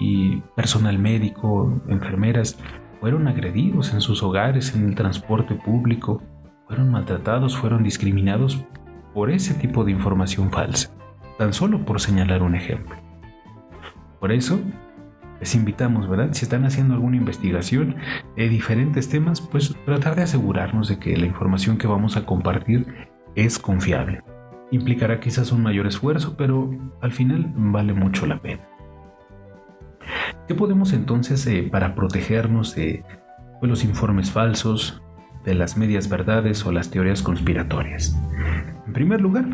[0.00, 2.58] y personal médico, enfermeras,
[3.00, 6.20] fueron agredidos en sus hogares, en el transporte público,
[6.66, 8.64] fueron maltratados, fueron discriminados
[9.14, 10.90] por ese tipo de información falsa,
[11.38, 12.96] tan solo por señalar un ejemplo.
[14.18, 14.60] Por eso,
[15.38, 16.30] les invitamos, ¿verdad?
[16.32, 17.94] Si están haciendo alguna investigación
[18.36, 22.92] de diferentes temas, pues tratar de asegurarnos de que la información que vamos a compartir
[23.36, 24.20] es confiable.
[24.72, 28.62] Implicará quizás un mayor esfuerzo, pero al final vale mucho la pena.
[30.48, 33.04] ¿Qué podemos entonces eh, para protegernos de
[33.60, 35.00] pues, los informes falsos,
[35.44, 38.16] de las medias verdades o las teorías conspiratorias?
[38.86, 39.44] En primer lugar,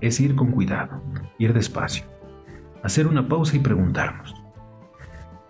[0.00, 1.00] es ir con cuidado,
[1.38, 2.04] ir despacio,
[2.82, 4.34] hacer una pausa y preguntarnos,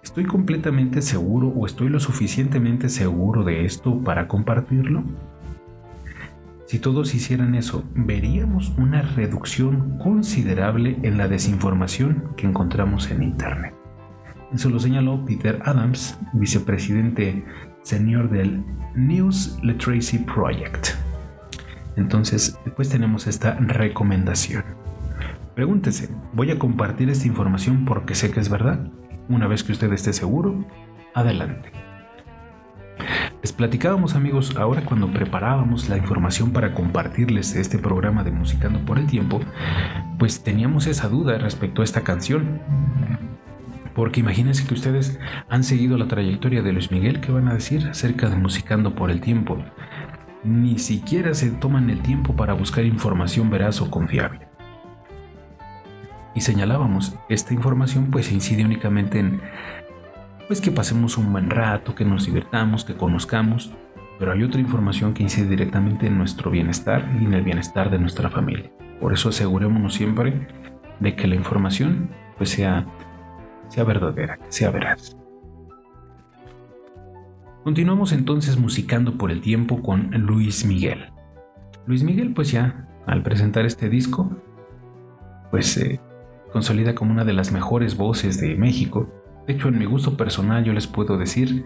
[0.02, 5.02] ¿estoy completamente seguro o estoy lo suficientemente seguro de esto para compartirlo?
[6.66, 13.72] Si todos hicieran eso, veríamos una reducción considerable en la desinformación que encontramos en Internet.
[14.52, 17.44] Eso lo señaló Peter Adams, vicepresidente
[17.82, 18.64] senior del
[18.96, 20.88] News Literacy Project.
[21.94, 24.64] Entonces, después tenemos esta recomendación.
[25.54, 28.90] Pregúntese, ¿voy a compartir esta información porque sé que es verdad?
[29.28, 30.66] Una vez que usted esté seguro,
[31.14, 31.70] adelante.
[33.46, 38.98] Les platicábamos amigos, ahora cuando preparábamos la información para compartirles este programa de Musicando por
[38.98, 39.40] el Tiempo,
[40.18, 42.60] pues teníamos esa duda respecto a esta canción.
[43.94, 47.86] Porque imagínense que ustedes han seguido la trayectoria de Luis Miguel, ¿qué van a decir
[47.86, 49.62] acerca de Musicando por el Tiempo?
[50.42, 54.40] Ni siquiera se toman el tiempo para buscar información veraz o confiable.
[56.34, 59.40] Y señalábamos, esta información pues incide únicamente en
[60.46, 63.72] pues que pasemos un buen rato, que nos divirtamos, que conozcamos,
[64.18, 67.98] pero hay otra información que incide directamente en nuestro bienestar y en el bienestar de
[67.98, 68.70] nuestra familia.
[69.00, 70.48] Por eso asegurémonos siempre
[71.00, 72.86] de que la información pues sea
[73.68, 75.16] sea verdadera, sea veraz.
[77.64, 81.10] Continuamos entonces musicando por el tiempo con Luis Miguel.
[81.86, 84.30] Luis Miguel pues ya al presentar este disco
[85.50, 86.00] pues se
[86.52, 89.08] consolida como una de las mejores voces de México.
[89.46, 91.64] De hecho en mi gusto personal yo les puedo decir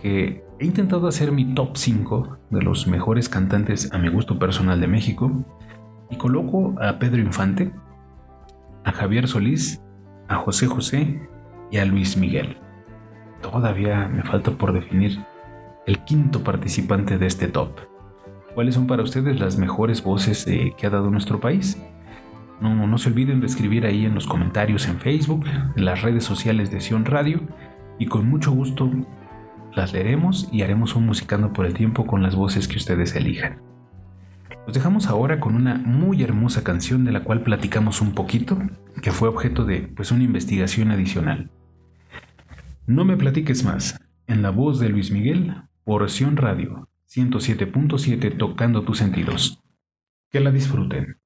[0.00, 4.80] que he intentado hacer mi top 5 de los mejores cantantes a mi gusto personal
[4.80, 5.44] de México
[6.10, 7.72] y coloco a Pedro Infante,
[8.84, 9.80] a Javier Solís
[10.28, 11.28] a José José
[11.70, 12.56] y a Luis Miguel.
[13.42, 15.24] Todavía me falta por definir
[15.86, 17.70] el quinto participante de este top.
[18.54, 21.80] ¿Cuáles son para ustedes las mejores voces eh, que ha dado nuestro país?
[22.64, 25.44] No, se olviden de escribir ahí en los comentarios en Facebook,
[25.76, 27.42] en las redes sociales de Sion Radio
[27.98, 28.90] y con mucho gusto
[29.74, 33.60] las leeremos y haremos un musicando por el tiempo con las voces que ustedes elijan.
[34.66, 38.56] Los dejamos ahora con una muy hermosa canción de la cual platicamos un poquito,
[39.02, 41.50] que fue objeto de pues una investigación adicional.
[42.86, 45.54] No me platiques más, en la voz de Luis Miguel,
[45.84, 49.62] Porción Radio 107.7 tocando tus sentidos.
[50.30, 51.18] Que la disfruten.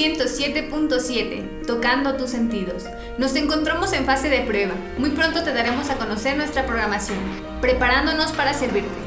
[0.00, 2.84] 107.7, tocando tus sentidos.
[3.18, 4.72] Nos encontramos en fase de prueba.
[4.96, 7.18] Muy pronto te daremos a conocer nuestra programación,
[7.60, 8.99] preparándonos para servirte.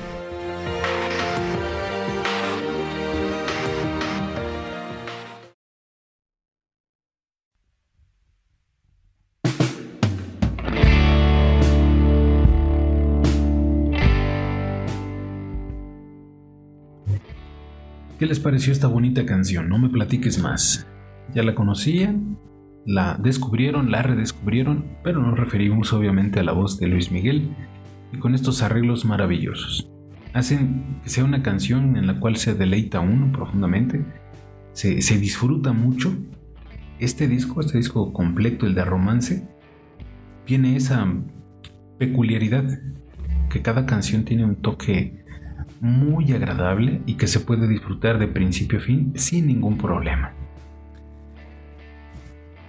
[18.23, 19.67] ¿Qué les pareció esta bonita canción?
[19.67, 20.87] No me platiques más.
[21.35, 22.39] Ya la conocían,
[22.85, 27.53] la descubrieron, la redescubrieron, pero nos referimos obviamente a la voz de Luis Miguel
[28.13, 29.91] y con estos arreglos maravillosos.
[30.31, 34.05] Hacen que sea una canción en la cual se deleita uno profundamente,
[34.71, 36.15] se, se disfruta mucho.
[36.99, 39.49] Este disco, este disco completo, el de romance,
[40.45, 41.05] tiene esa
[41.99, 42.79] peculiaridad
[43.49, 45.22] que cada canción tiene un toque
[45.83, 50.31] muy agradable y que se puede disfrutar de principio a fin sin ningún problema.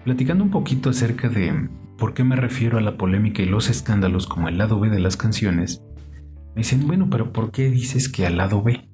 [0.03, 4.27] Platicando un poquito acerca de por qué me refiero a la polémica y los escándalos
[4.27, 5.81] como el lado B de las canciones,
[6.57, 8.89] me dicen, bueno, pero ¿por qué dices que al lado B?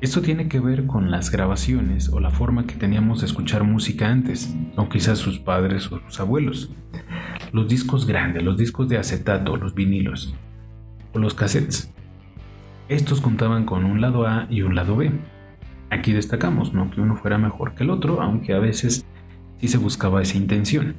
[0.00, 4.08] Esto tiene que ver con las grabaciones o la forma que teníamos de escuchar música
[4.08, 6.72] antes, o quizás sus padres o sus abuelos.
[7.52, 10.34] Los discos grandes, los discos de acetato, los vinilos,
[11.12, 11.92] o los cassettes.
[12.88, 15.12] Estos contaban con un lado A y un lado B.
[15.90, 19.04] Aquí destacamos, no que uno fuera mejor que el otro, aunque a veces
[19.58, 20.94] sí se buscaba esa intención.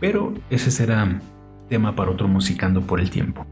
[0.00, 1.20] Pero ese será
[1.68, 3.46] tema para otro musicando por el tiempo.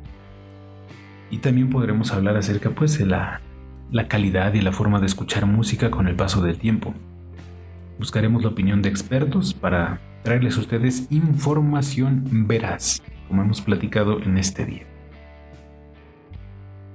[1.30, 3.40] Y también podremos hablar acerca pues de la
[3.90, 6.94] la calidad y la forma de escuchar música con el paso del tiempo.
[7.98, 14.38] Buscaremos la opinión de expertos para traerles a ustedes información veraz, como hemos platicado en
[14.38, 14.89] este día.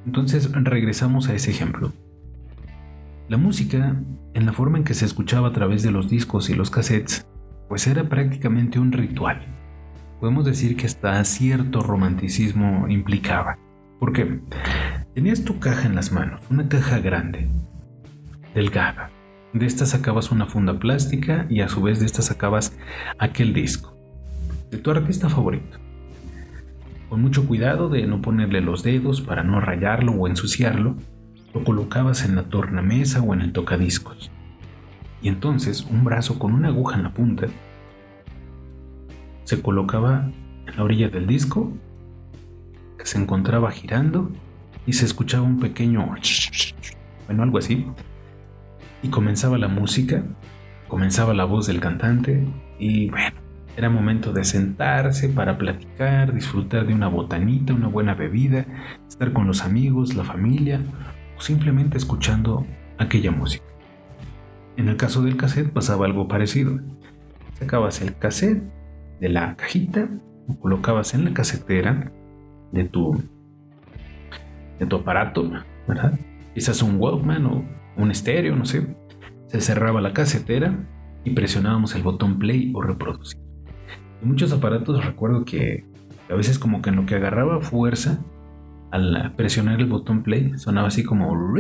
[0.06, 1.92] Entonces regresamos a ese ejemplo.
[3.28, 3.96] La música,
[4.34, 7.26] en la forma en que se escuchaba a través de los discos y los cassettes,
[7.68, 9.46] pues era prácticamente un ritual.
[10.20, 13.58] Podemos decir que hasta cierto romanticismo implicaba.
[14.00, 14.40] ¿Por qué?
[15.16, 17.48] Tenías tu caja en las manos, una caja grande,
[18.54, 19.10] delgada.
[19.54, 22.78] De esta sacabas una funda plástica y a su vez de esta sacabas
[23.18, 23.96] aquel disco
[24.70, 25.80] de tu artista favorito.
[27.10, 30.96] Con mucho cuidado de no ponerle los dedos para no rayarlo o ensuciarlo,
[31.54, 34.32] lo colocabas en la tornamesa o en el tocadiscos.
[35.22, 37.48] Y entonces un brazo con una aguja en la punta
[39.44, 40.32] se colocaba
[40.68, 41.72] en la orilla del disco
[42.98, 44.32] que se encontraba girando
[44.86, 46.16] y se escuchaba un pequeño...
[47.28, 47.86] bueno, algo así.
[49.04, 50.24] Y comenzaba la música,
[50.88, 52.46] comenzaba la voz del cantante
[52.80, 53.45] y bueno,
[53.78, 58.66] era momento de sentarse para platicar, disfrutar de una botanita, una buena bebida,
[59.08, 60.82] estar con los amigos, la familia
[61.38, 62.66] o simplemente escuchando
[62.98, 63.66] aquella música.
[64.78, 66.80] En el caso del cassette pasaba algo parecido.
[67.54, 68.64] Sacabas el cassette
[69.20, 70.10] de la cajita,
[70.48, 72.12] lo colocabas en la casetera
[72.72, 73.22] de tu
[74.80, 75.50] de tu aparato,
[75.88, 76.20] ¿verdad?
[76.54, 77.66] Quizás un Walkman o
[77.96, 78.96] un estéreo, no sé.
[79.48, 80.86] Se cerraba la casetera
[81.24, 83.45] y presionábamos el botón play o reproducir.
[84.26, 85.86] Muchos aparatos recuerdo que
[86.30, 88.26] a veces como que en lo que agarraba fuerza
[88.90, 91.32] al presionar el botón play sonaba así como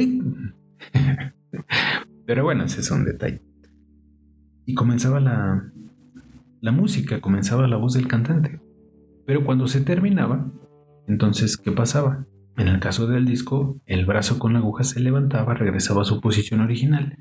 [2.25, 3.43] Pero bueno, ese es un detalle.
[4.65, 5.71] Y comenzaba la,
[6.59, 8.59] la música, comenzaba la voz del cantante.
[9.27, 10.51] Pero cuando se terminaba,
[11.07, 12.25] entonces, ¿qué pasaba?
[12.57, 16.19] En el caso del disco, el brazo con la aguja se levantaba, regresaba a su
[16.19, 17.15] posición original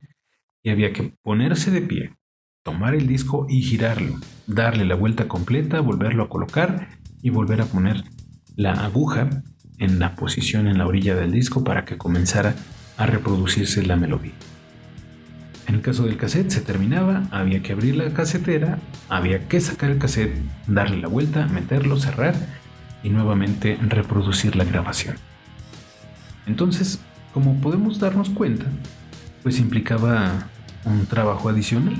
[0.62, 2.16] y había que ponerse de pie,
[2.64, 4.14] tomar el disco y girarlo,
[4.46, 6.88] darle la vuelta completa, volverlo a colocar
[7.20, 8.04] y volver a poner
[8.56, 9.28] la aguja
[9.78, 12.54] en la posición en la orilla del disco para que comenzara
[12.96, 14.32] a reproducirse la melodía.
[15.66, 18.78] En el caso del cassette se terminaba, había que abrir la casetera,
[19.10, 20.34] había que sacar el cassette,
[20.66, 22.34] darle la vuelta, meterlo, cerrar
[23.02, 25.16] y nuevamente reproducir la grabación.
[26.46, 26.98] Entonces,
[27.34, 28.64] como podemos darnos cuenta,
[29.42, 30.48] pues implicaba
[30.86, 31.96] un trabajo adicional,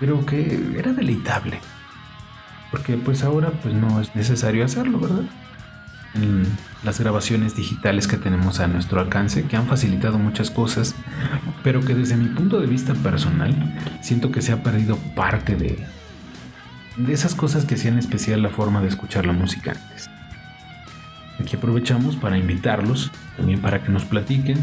[0.00, 1.60] pero que era deleitable,
[2.70, 5.24] porque pues ahora pues no es necesario hacerlo, ¿verdad?
[6.14, 6.44] En
[6.82, 10.94] las grabaciones digitales que tenemos a nuestro alcance, que han facilitado muchas cosas,
[11.62, 13.54] pero que desde mi punto de vista personal
[14.00, 15.86] siento que se ha perdido parte de,
[16.96, 20.10] de esas cosas que hacían especial la forma de escuchar la música antes.
[21.40, 24.58] Aquí aprovechamos para invitarlos, también para que nos platiquen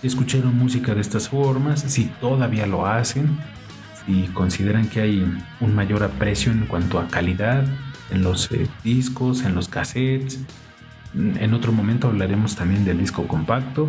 [0.00, 3.38] si escucharon música de estas formas, si todavía lo hacen,
[4.08, 7.66] si consideran que hay un mayor aprecio en cuanto a calidad
[8.10, 10.40] en los eh, discos, en los cassettes.
[11.14, 13.86] En otro momento hablaremos también del disco compacto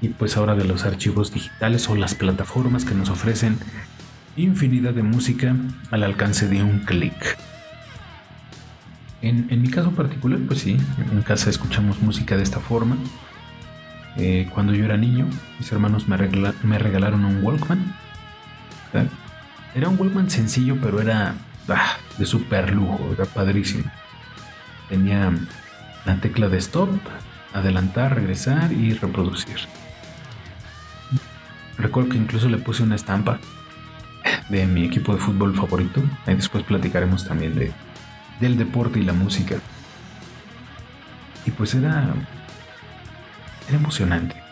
[0.00, 3.58] y pues ahora de los archivos digitales o las plataformas que nos ofrecen
[4.36, 5.56] infinidad de música
[5.90, 7.36] al alcance de un clic.
[9.22, 10.76] En, mi caso particular, pues sí,
[11.10, 12.96] en casa escuchamos música de esta forma.
[14.16, 15.26] Eh, cuando yo era niño,
[15.58, 16.16] mis hermanos me,
[16.62, 17.94] me regalaron un Walkman.
[19.76, 21.34] Era un Walkman sencillo, pero era
[21.68, 23.84] ah, de super lujo, era padrísimo.
[24.88, 25.30] Tenía
[26.06, 26.88] la tecla de stop,
[27.52, 29.58] adelantar, regresar y reproducir.
[31.76, 33.38] Recuerdo que incluso le puse una estampa
[34.48, 36.02] de mi equipo de fútbol favorito.
[36.24, 37.70] Ahí después platicaremos también de,
[38.40, 39.56] del deporte y la música.
[41.44, 42.14] Y pues era,
[43.68, 44.45] era emocionante.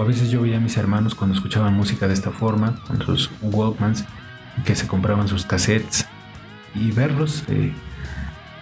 [0.00, 3.30] A veces yo veía a mis hermanos cuando escuchaban música de esta forma, con sus
[3.42, 4.06] Walkmans,
[4.64, 6.06] que se compraban sus cassettes
[6.74, 7.74] y verlos, eh,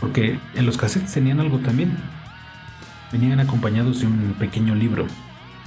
[0.01, 1.97] porque en los cassettes tenían algo también.
[3.12, 5.07] Venían acompañados de un pequeño libro.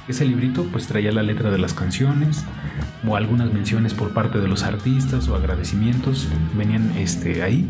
[0.10, 2.44] Ese librito pues traía la letra de las canciones
[3.08, 7.66] o algunas menciones por parte de los artistas o agradecimientos venían este ahí.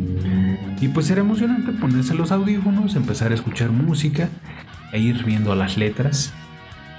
[0.82, 4.28] Y pues era emocionante ponerse los audífonos, empezar a escuchar música
[4.92, 6.34] e ir viendo las letras.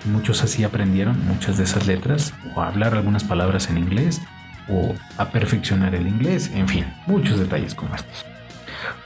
[0.04, 4.20] Muchos así aprendieron muchas de esas letras o a hablar algunas palabras en inglés
[4.68, 8.24] o a perfeccionar el inglés, en fin, muchos detalles como estos.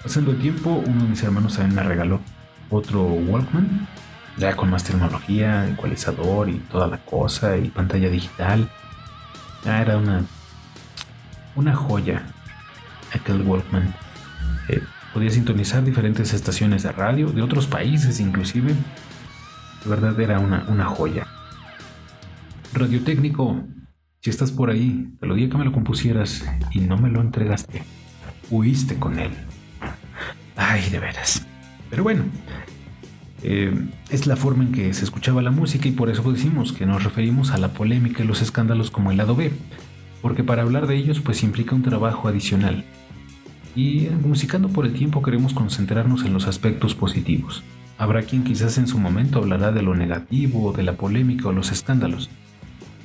[0.03, 2.21] Pasando el tiempo, uno de mis hermanos también me regaló
[2.71, 3.87] otro Walkman,
[4.37, 8.71] ya con más tecnología, ecualizador y toda la cosa, y pantalla digital.
[9.65, 10.25] Ya era una,
[11.55, 12.23] una joya
[13.13, 13.95] aquel Walkman.
[14.69, 14.83] Eh,
[15.13, 18.75] podía sintonizar diferentes estaciones de radio de otros países inclusive.
[19.89, 21.27] Verdad era una, una joya.
[22.73, 23.63] Radio técnico,
[24.21, 27.21] si estás por ahí, te lo dije que me lo compusieras y no me lo
[27.21, 27.83] entregaste.
[28.51, 29.31] Huiste con él.
[30.57, 31.47] Ay, de veras.
[31.89, 32.25] Pero bueno,
[33.43, 33.73] eh,
[34.11, 37.05] es la forma en que se escuchaba la música y por eso decimos que nos
[37.05, 39.53] referimos a la polémica y los escándalos como el lado B,
[40.23, 42.85] porque para hablar de ellos pues implica un trabajo adicional.
[43.77, 47.63] Y musicando por el tiempo queremos concentrarnos en los aspectos positivos.
[47.99, 51.73] Habrá quien quizás en su momento hablará de lo negativo, de la polémica o los
[51.73, 52.29] escándalos,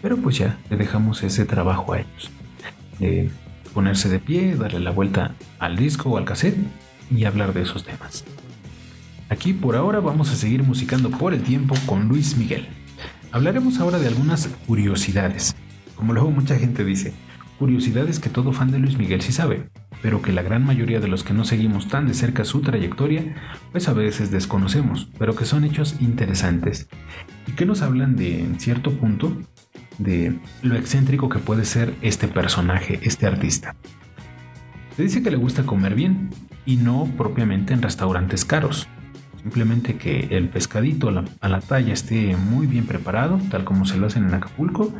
[0.01, 2.29] pero pues ya le dejamos ese trabajo a ellos.
[2.99, 3.29] De
[3.73, 6.57] ponerse de pie, darle la vuelta al disco o al cassette
[7.09, 8.25] y hablar de esos temas.
[9.29, 12.67] Aquí por ahora vamos a seguir musicando por el tiempo con Luis Miguel.
[13.31, 15.55] Hablaremos ahora de algunas curiosidades.
[15.95, 17.13] Como luego mucha gente dice,
[17.61, 19.69] curiosidades que todo fan de Luis Miguel sí sabe,
[20.01, 23.35] pero que la gran mayoría de los que no seguimos tan de cerca su trayectoria,
[23.71, 26.89] pues a veces desconocemos, pero que son hechos interesantes
[27.45, 29.37] y que nos hablan de, en cierto punto,
[29.99, 33.75] de lo excéntrico que puede ser este personaje, este artista.
[34.97, 36.31] Se dice que le gusta comer bien
[36.65, 38.87] y no propiamente en restaurantes caros.
[39.39, 43.85] Simplemente que el pescadito a la, a la talla esté muy bien preparado, tal como
[43.85, 44.91] se lo hacen en Acapulco,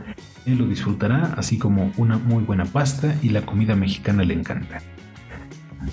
[0.46, 4.82] él lo disfrutará, así como una muy buena pasta y la comida mexicana le encanta.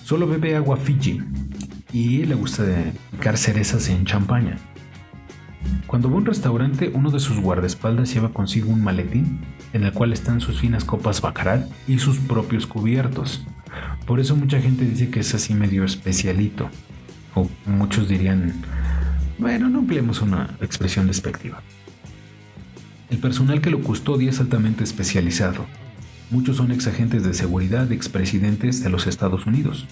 [0.04, 1.20] Solo bebe agua Fiji
[1.92, 2.64] y le gusta
[3.10, 4.56] picar cerezas en champaña.
[5.86, 9.40] Cuando va a un restaurante, uno de sus guardaespaldas lleva consigo un maletín
[9.72, 13.46] en el cual están sus finas copas Bacarat y sus propios cubiertos.
[14.06, 16.70] Por eso mucha gente dice que es así medio especialito.
[17.34, 18.52] O muchos dirían,
[19.38, 21.62] bueno, no empleemos una expresión despectiva.
[23.10, 25.66] El personal que lo custodia es altamente especializado.
[26.30, 29.86] Muchos son exagentes de seguridad de expresidentes de los Estados Unidos.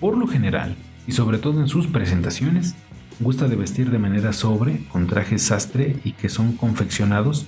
[0.00, 0.76] Por lo general,
[1.06, 2.74] y sobre todo en sus presentaciones,
[3.20, 7.46] gusta de vestir de manera sobre, con trajes sastre y que son confeccionados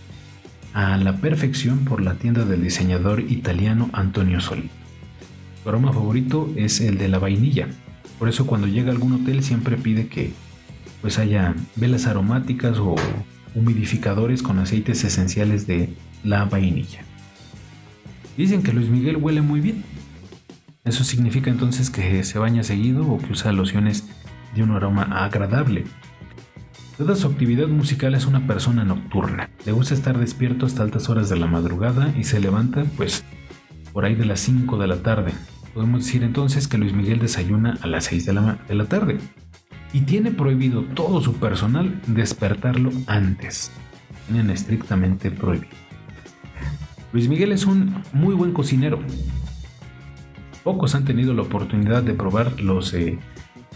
[0.72, 4.70] a la perfección por la tienda del diseñador italiano Antonio Soli.
[5.62, 7.68] Su aroma favorito es el de la vainilla,
[8.18, 10.32] por eso cuando llega a algún hotel siempre pide que
[11.02, 12.94] pues haya velas aromáticas o
[13.56, 15.92] humidificadores con aceites esenciales de
[16.22, 17.00] la vainilla.
[18.36, 19.82] Dicen que Luis Miguel huele muy bien.
[20.84, 24.04] Eso significa entonces que se baña seguido o que usa lociones
[24.54, 25.84] de un aroma agradable.
[26.98, 29.50] Toda su actividad musical es una persona nocturna.
[29.64, 33.24] Le gusta estar despierto hasta altas horas de la madrugada y se levanta, pues,
[33.92, 35.32] por ahí de las 5 de la tarde.
[35.74, 39.18] Podemos decir entonces que Luis Miguel desayuna a las 6 de la, de la tarde.
[39.92, 43.70] Y tiene prohibido todo su personal despertarlo antes.
[44.26, 45.74] Tienen estrictamente prohibido.
[47.12, 48.98] Luis Miguel es un muy buen cocinero.
[50.64, 53.18] Pocos han tenido la oportunidad de probar los eh,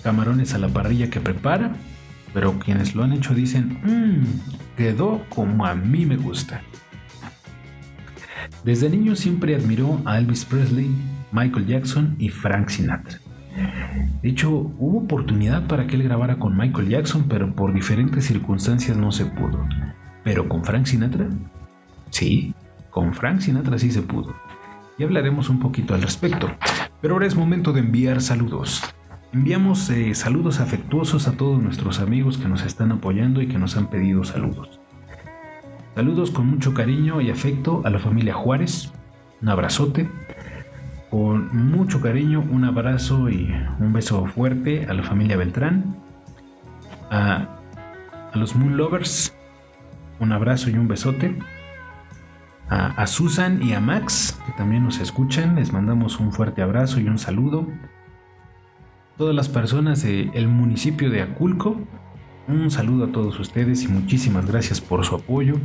[0.02, 1.72] camarones a la parrilla que prepara,
[2.34, 6.62] pero quienes lo han hecho dicen, mmm, quedó como a mí me gusta.
[8.64, 10.90] Desde niño siempre admiró a Elvis Presley,
[11.32, 13.19] Michael Jackson y Frank Sinatra.
[14.22, 18.96] De hecho, hubo oportunidad para que él grabara con Michael Jackson, pero por diferentes circunstancias
[18.96, 19.66] no se pudo.
[20.24, 21.28] Pero con Frank Sinatra,
[22.10, 22.54] sí,
[22.90, 24.34] con Frank Sinatra sí se pudo.
[24.98, 26.50] Y hablaremos un poquito al respecto.
[27.00, 28.82] Pero ahora es momento de enviar saludos.
[29.32, 33.76] Enviamos eh, saludos afectuosos a todos nuestros amigos que nos están apoyando y que nos
[33.76, 34.80] han pedido saludos.
[35.94, 38.92] Saludos con mucho cariño y afecto a la familia Juárez.
[39.40, 40.10] Un abrazote.
[41.10, 45.96] Con mucho cariño, un abrazo y un beso fuerte a la familia Beltrán.
[47.10, 47.56] A,
[48.34, 49.34] los Moon Lovers.
[50.20, 51.36] Un abrazo y un besote.
[52.68, 55.56] A, a Susan y a Max, que también nos escuchan.
[55.56, 57.66] Les mandamos un fuerte abrazo y un saludo
[59.20, 61.78] todas las personas del municipio de Aculco.
[62.48, 65.56] Un saludo a todos ustedes y muchísimas gracias por su apoyo.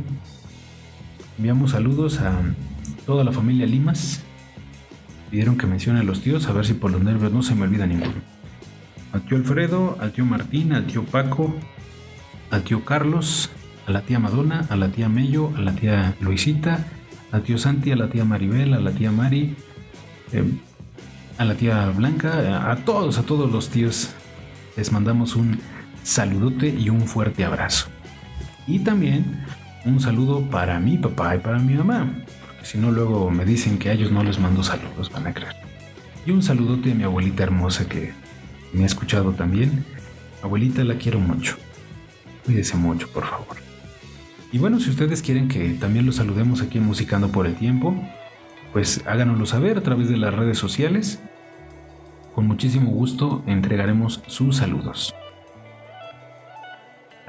[1.38, 2.38] Enviamos saludos a
[3.06, 4.22] toda la familia Limas,
[5.30, 7.62] Pidieron que mencione a los tíos, a ver si por los nervios no se me
[7.62, 8.14] olvida ninguno.
[9.12, 11.54] Al tío Alfredo, al tío Martín, al tío Paco,
[12.50, 13.50] al tío Carlos,
[13.86, 16.84] a la tía Madonna, a la tía Mello, a la tía Luisita,
[17.32, 19.56] al tío Santi, a la tía Maribel, a la tía Mari,
[20.32, 20.44] eh,
[21.38, 24.10] a la tía Blanca, a todos, a todos los tíos.
[24.76, 25.58] Les mandamos un
[26.02, 27.88] saludote y un fuerte abrazo.
[28.66, 29.44] Y también
[29.84, 32.12] un saludo para mi papá y para mi mamá.
[32.66, 35.54] Si no, luego me dicen que a ellos no les mando saludos, van a creer.
[36.26, 38.12] Y un saludote a mi abuelita hermosa que
[38.72, 39.84] me ha escuchado también.
[40.42, 41.56] Abuelita, la quiero mucho.
[42.44, 43.56] Cuídese mucho, por favor.
[44.50, 47.94] Y bueno, si ustedes quieren que también los saludemos aquí Musicando por el Tiempo,
[48.72, 51.20] pues háganoslo saber a través de las redes sociales.
[52.34, 55.14] Con muchísimo gusto entregaremos sus saludos.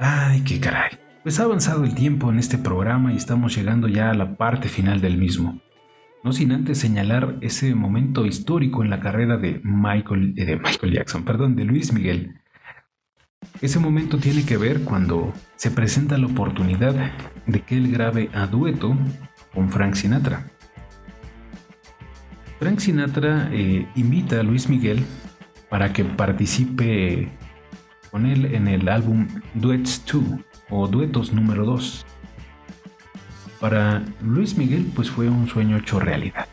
[0.00, 0.98] Ay, qué caray.
[1.28, 4.70] Pues ha avanzado el tiempo en este programa y estamos llegando ya a la parte
[4.70, 5.60] final del mismo.
[6.24, 10.94] No sin antes señalar ese momento histórico en la carrera de Michael, eh, de Michael
[10.94, 12.40] Jackson, perdón, de Luis Miguel.
[13.60, 16.94] Ese momento tiene que ver cuando se presenta la oportunidad
[17.46, 18.96] de que él grabe a dueto
[19.52, 20.50] con Frank Sinatra.
[22.58, 25.04] Frank Sinatra eh, invita a Luis Miguel
[25.68, 27.28] para que participe
[28.10, 32.06] con él en el álbum Duets 2 o Duetos número 2.
[33.60, 36.46] Para Luis Miguel pues fue un sueño hecho realidad.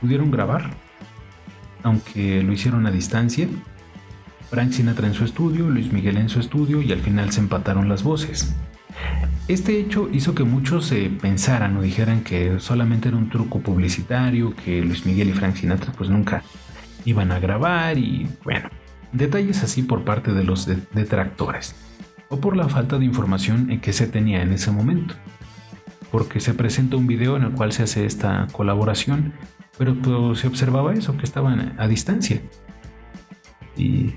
[0.00, 0.70] Pudieron grabar,
[1.82, 3.48] aunque lo hicieron a distancia.
[4.50, 7.88] Frank Sinatra en su estudio, Luis Miguel en su estudio y al final se empataron
[7.88, 8.54] las voces.
[9.48, 14.54] Este hecho hizo que muchos se pensaran o dijeran que solamente era un truco publicitario,
[14.54, 16.42] que Luis Miguel y Frank Sinatra pues nunca
[17.04, 18.70] iban a grabar y bueno,
[19.12, 21.74] detalles así por parte de los detractores
[22.28, 25.14] o por la falta de información en que se tenía en ese momento.
[26.10, 29.32] Porque se presenta un video en el cual se hace esta colaboración,
[29.78, 32.40] pero se observaba eso, que estaban a distancia.
[33.76, 34.14] Y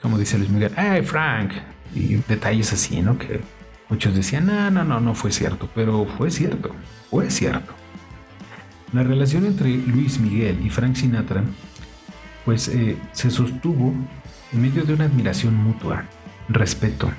[0.00, 1.52] como dice Luis Miguel, ¡ay Frank!
[1.94, 3.18] Y detalles así, ¿no?
[3.18, 3.40] Que
[3.88, 6.70] muchos decían, no, no, no, no fue cierto, pero fue cierto,
[7.10, 7.72] fue cierto.
[8.92, 11.44] La relación entre Luis Miguel y Frank Sinatra,
[12.44, 13.92] pues eh, se sostuvo
[14.52, 16.04] en medio de una admiración mutua,
[16.48, 17.10] respeto.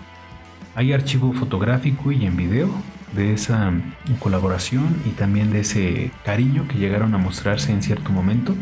[0.74, 2.70] Hay archivo fotográfico y en video
[3.14, 3.74] de esa
[4.20, 8.56] colaboración y también de ese cariño que llegaron a mostrarse en cierto momento.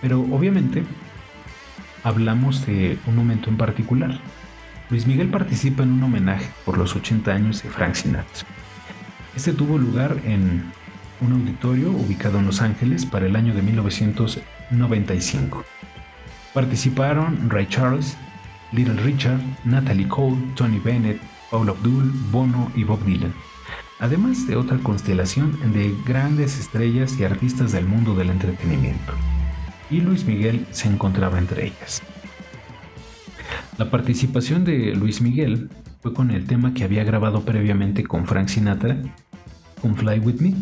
[0.00, 0.84] Pero obviamente
[2.04, 4.20] hablamos de un momento en particular.
[4.88, 8.46] Luis Miguel participa en un homenaje por los 80 años de Frank Sinatra.
[9.34, 10.70] Este tuvo lugar en
[11.20, 15.64] un auditorio ubicado en Los Ángeles para el año de 1995.
[16.54, 18.16] Participaron Ray Charles,
[18.72, 23.34] Little Richard, Natalie Cole, Tony Bennett, Paul Abdul, Bono y Bob Dylan,
[23.98, 29.12] además de otra constelación de grandes estrellas y artistas del mundo del entretenimiento.
[29.90, 32.02] Y Luis Miguel se encontraba entre ellas.
[33.76, 38.48] La participación de Luis Miguel fue con el tema que había grabado previamente con Frank
[38.48, 38.96] Sinatra,
[39.80, 40.54] con Fly With Me,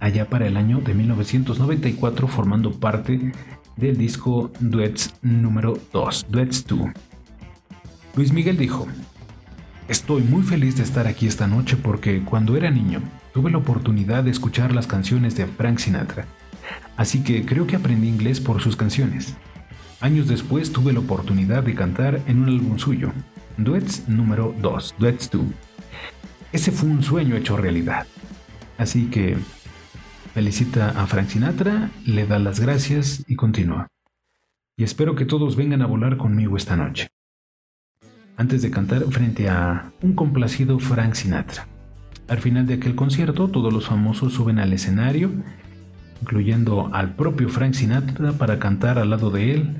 [0.00, 3.32] allá para el año de 1994 formando parte
[3.76, 7.07] del disco Duets número 2, Duets 2.
[8.16, 8.86] Luis Miguel dijo,
[9.88, 13.00] Estoy muy feliz de estar aquí esta noche porque cuando era niño
[13.32, 16.26] tuve la oportunidad de escuchar las canciones de Frank Sinatra,
[16.96, 19.34] así que creo que aprendí inglés por sus canciones.
[20.00, 23.12] Años después tuve la oportunidad de cantar en un álbum suyo,
[23.56, 25.42] Duets número 2, Duets 2.
[26.52, 28.06] Ese fue un sueño hecho realidad.
[28.76, 29.36] Así que
[30.34, 33.88] felicita a Frank Sinatra, le da las gracias y continúa.
[34.76, 37.08] Y espero que todos vengan a volar conmigo esta noche.
[38.38, 41.66] Antes de cantar frente a un complacido Frank Sinatra.
[42.28, 45.32] Al final de aquel concierto, todos los famosos suben al escenario,
[46.22, 49.78] incluyendo al propio Frank Sinatra para cantar al lado de él,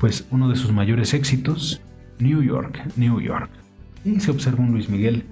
[0.00, 1.80] pues uno de sus mayores éxitos,
[2.18, 3.50] New York, New York.
[4.04, 5.22] Y se observa un Luis Miguel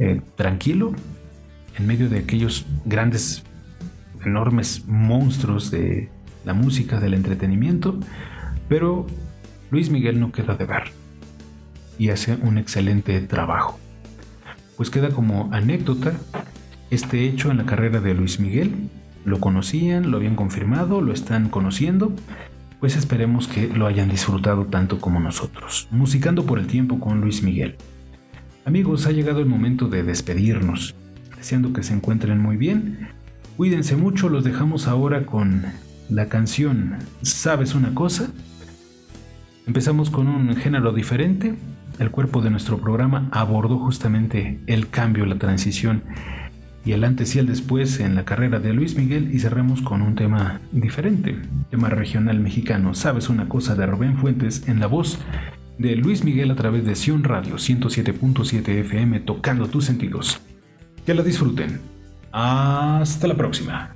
[0.00, 0.92] eh, tranquilo,
[1.78, 3.44] en medio de aquellos grandes,
[4.24, 6.10] enormes monstruos de
[6.44, 8.00] la música, del entretenimiento,
[8.68, 9.06] pero
[9.70, 11.03] Luis Miguel no queda de ver
[11.98, 13.78] y hace un excelente trabajo.
[14.76, 16.12] Pues queda como anécdota
[16.90, 18.90] este hecho en la carrera de Luis Miguel.
[19.24, 22.12] Lo conocían, lo habían confirmado, lo están conociendo,
[22.80, 25.88] pues esperemos que lo hayan disfrutado tanto como nosotros.
[25.90, 27.76] Musicando por el tiempo con Luis Miguel.
[28.64, 30.94] Amigos, ha llegado el momento de despedirnos
[31.44, 33.08] deseando que se encuentren muy bien.
[33.58, 35.62] Cuídense mucho, los dejamos ahora con
[36.08, 38.30] la canción ¿Sabes una cosa?
[39.66, 41.54] Empezamos con un género diferente.
[41.98, 46.02] El cuerpo de nuestro programa abordó justamente el cambio, la transición
[46.84, 50.02] y el antes y el después en la carrera de Luis Miguel y cerramos con
[50.02, 51.36] un tema diferente,
[51.70, 52.94] tema regional mexicano.
[52.94, 55.18] ¿Sabes una cosa de Rubén Fuentes en la voz
[55.78, 60.40] de Luis Miguel a través de Sion Radio 107.7 FM tocando tus sentidos?
[61.06, 61.80] Que la disfruten.
[62.32, 63.94] Hasta la próxima.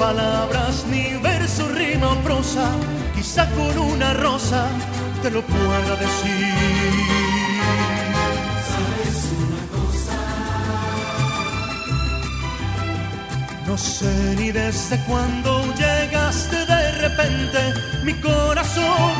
[0.00, 2.66] Palabras, ni verso, rima o prosa.
[3.14, 4.66] Quizá con una rosa
[5.22, 7.60] te lo pueda decir.
[13.66, 17.60] No sé ni desde cuándo llegaste de repente,
[18.04, 19.12] mi corazón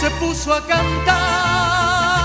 [0.00, 2.21] se puso a cantar.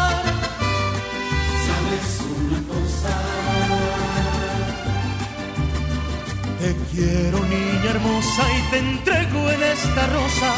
[6.97, 10.49] Quiero niña hermosa y te entrego en esta rosa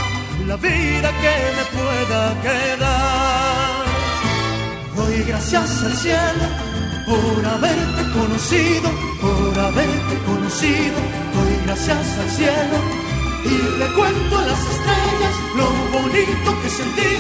[0.48, 3.84] la vida que me pueda quedar.
[4.96, 6.46] Doy gracias al cielo
[7.10, 8.90] por haberte conocido,
[9.22, 11.00] por haberte conocido.
[11.36, 12.78] Doy gracias al cielo
[13.52, 15.68] y le cuento a las estrellas lo
[15.98, 17.12] bonito que sentí,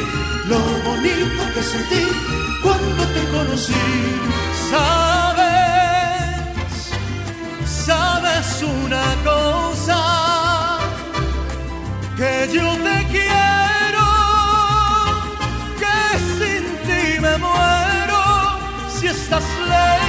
[0.51, 0.59] lo
[0.89, 2.03] bonito que sentí
[2.63, 5.18] cuando te conocí.
[8.61, 10.79] Una cosa,
[12.17, 14.07] que yo te quiero,
[15.79, 20.08] que sin ti me muero si estás lejos.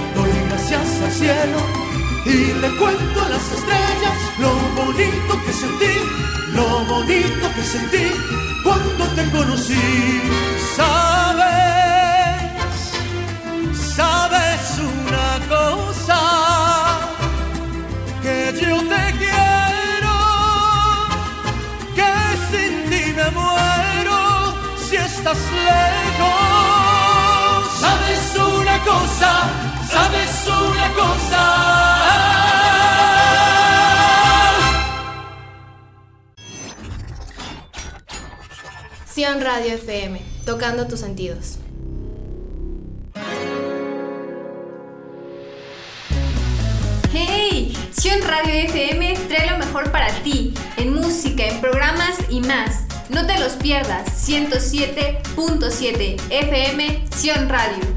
[0.73, 1.57] Al cielo
[2.25, 5.93] y le cuento a las estrellas lo bonito que sentí,
[6.53, 8.11] lo bonito que sentí
[8.63, 10.21] cuando te conocí.
[39.21, 41.59] Sion Radio FM, tocando tus sentidos.
[47.13, 47.77] ¡Hey!
[47.91, 52.85] Sion Radio FM trae lo mejor para ti, en música, en programas y más.
[53.09, 57.90] No te los pierdas, 107.7 FM Sion Radio.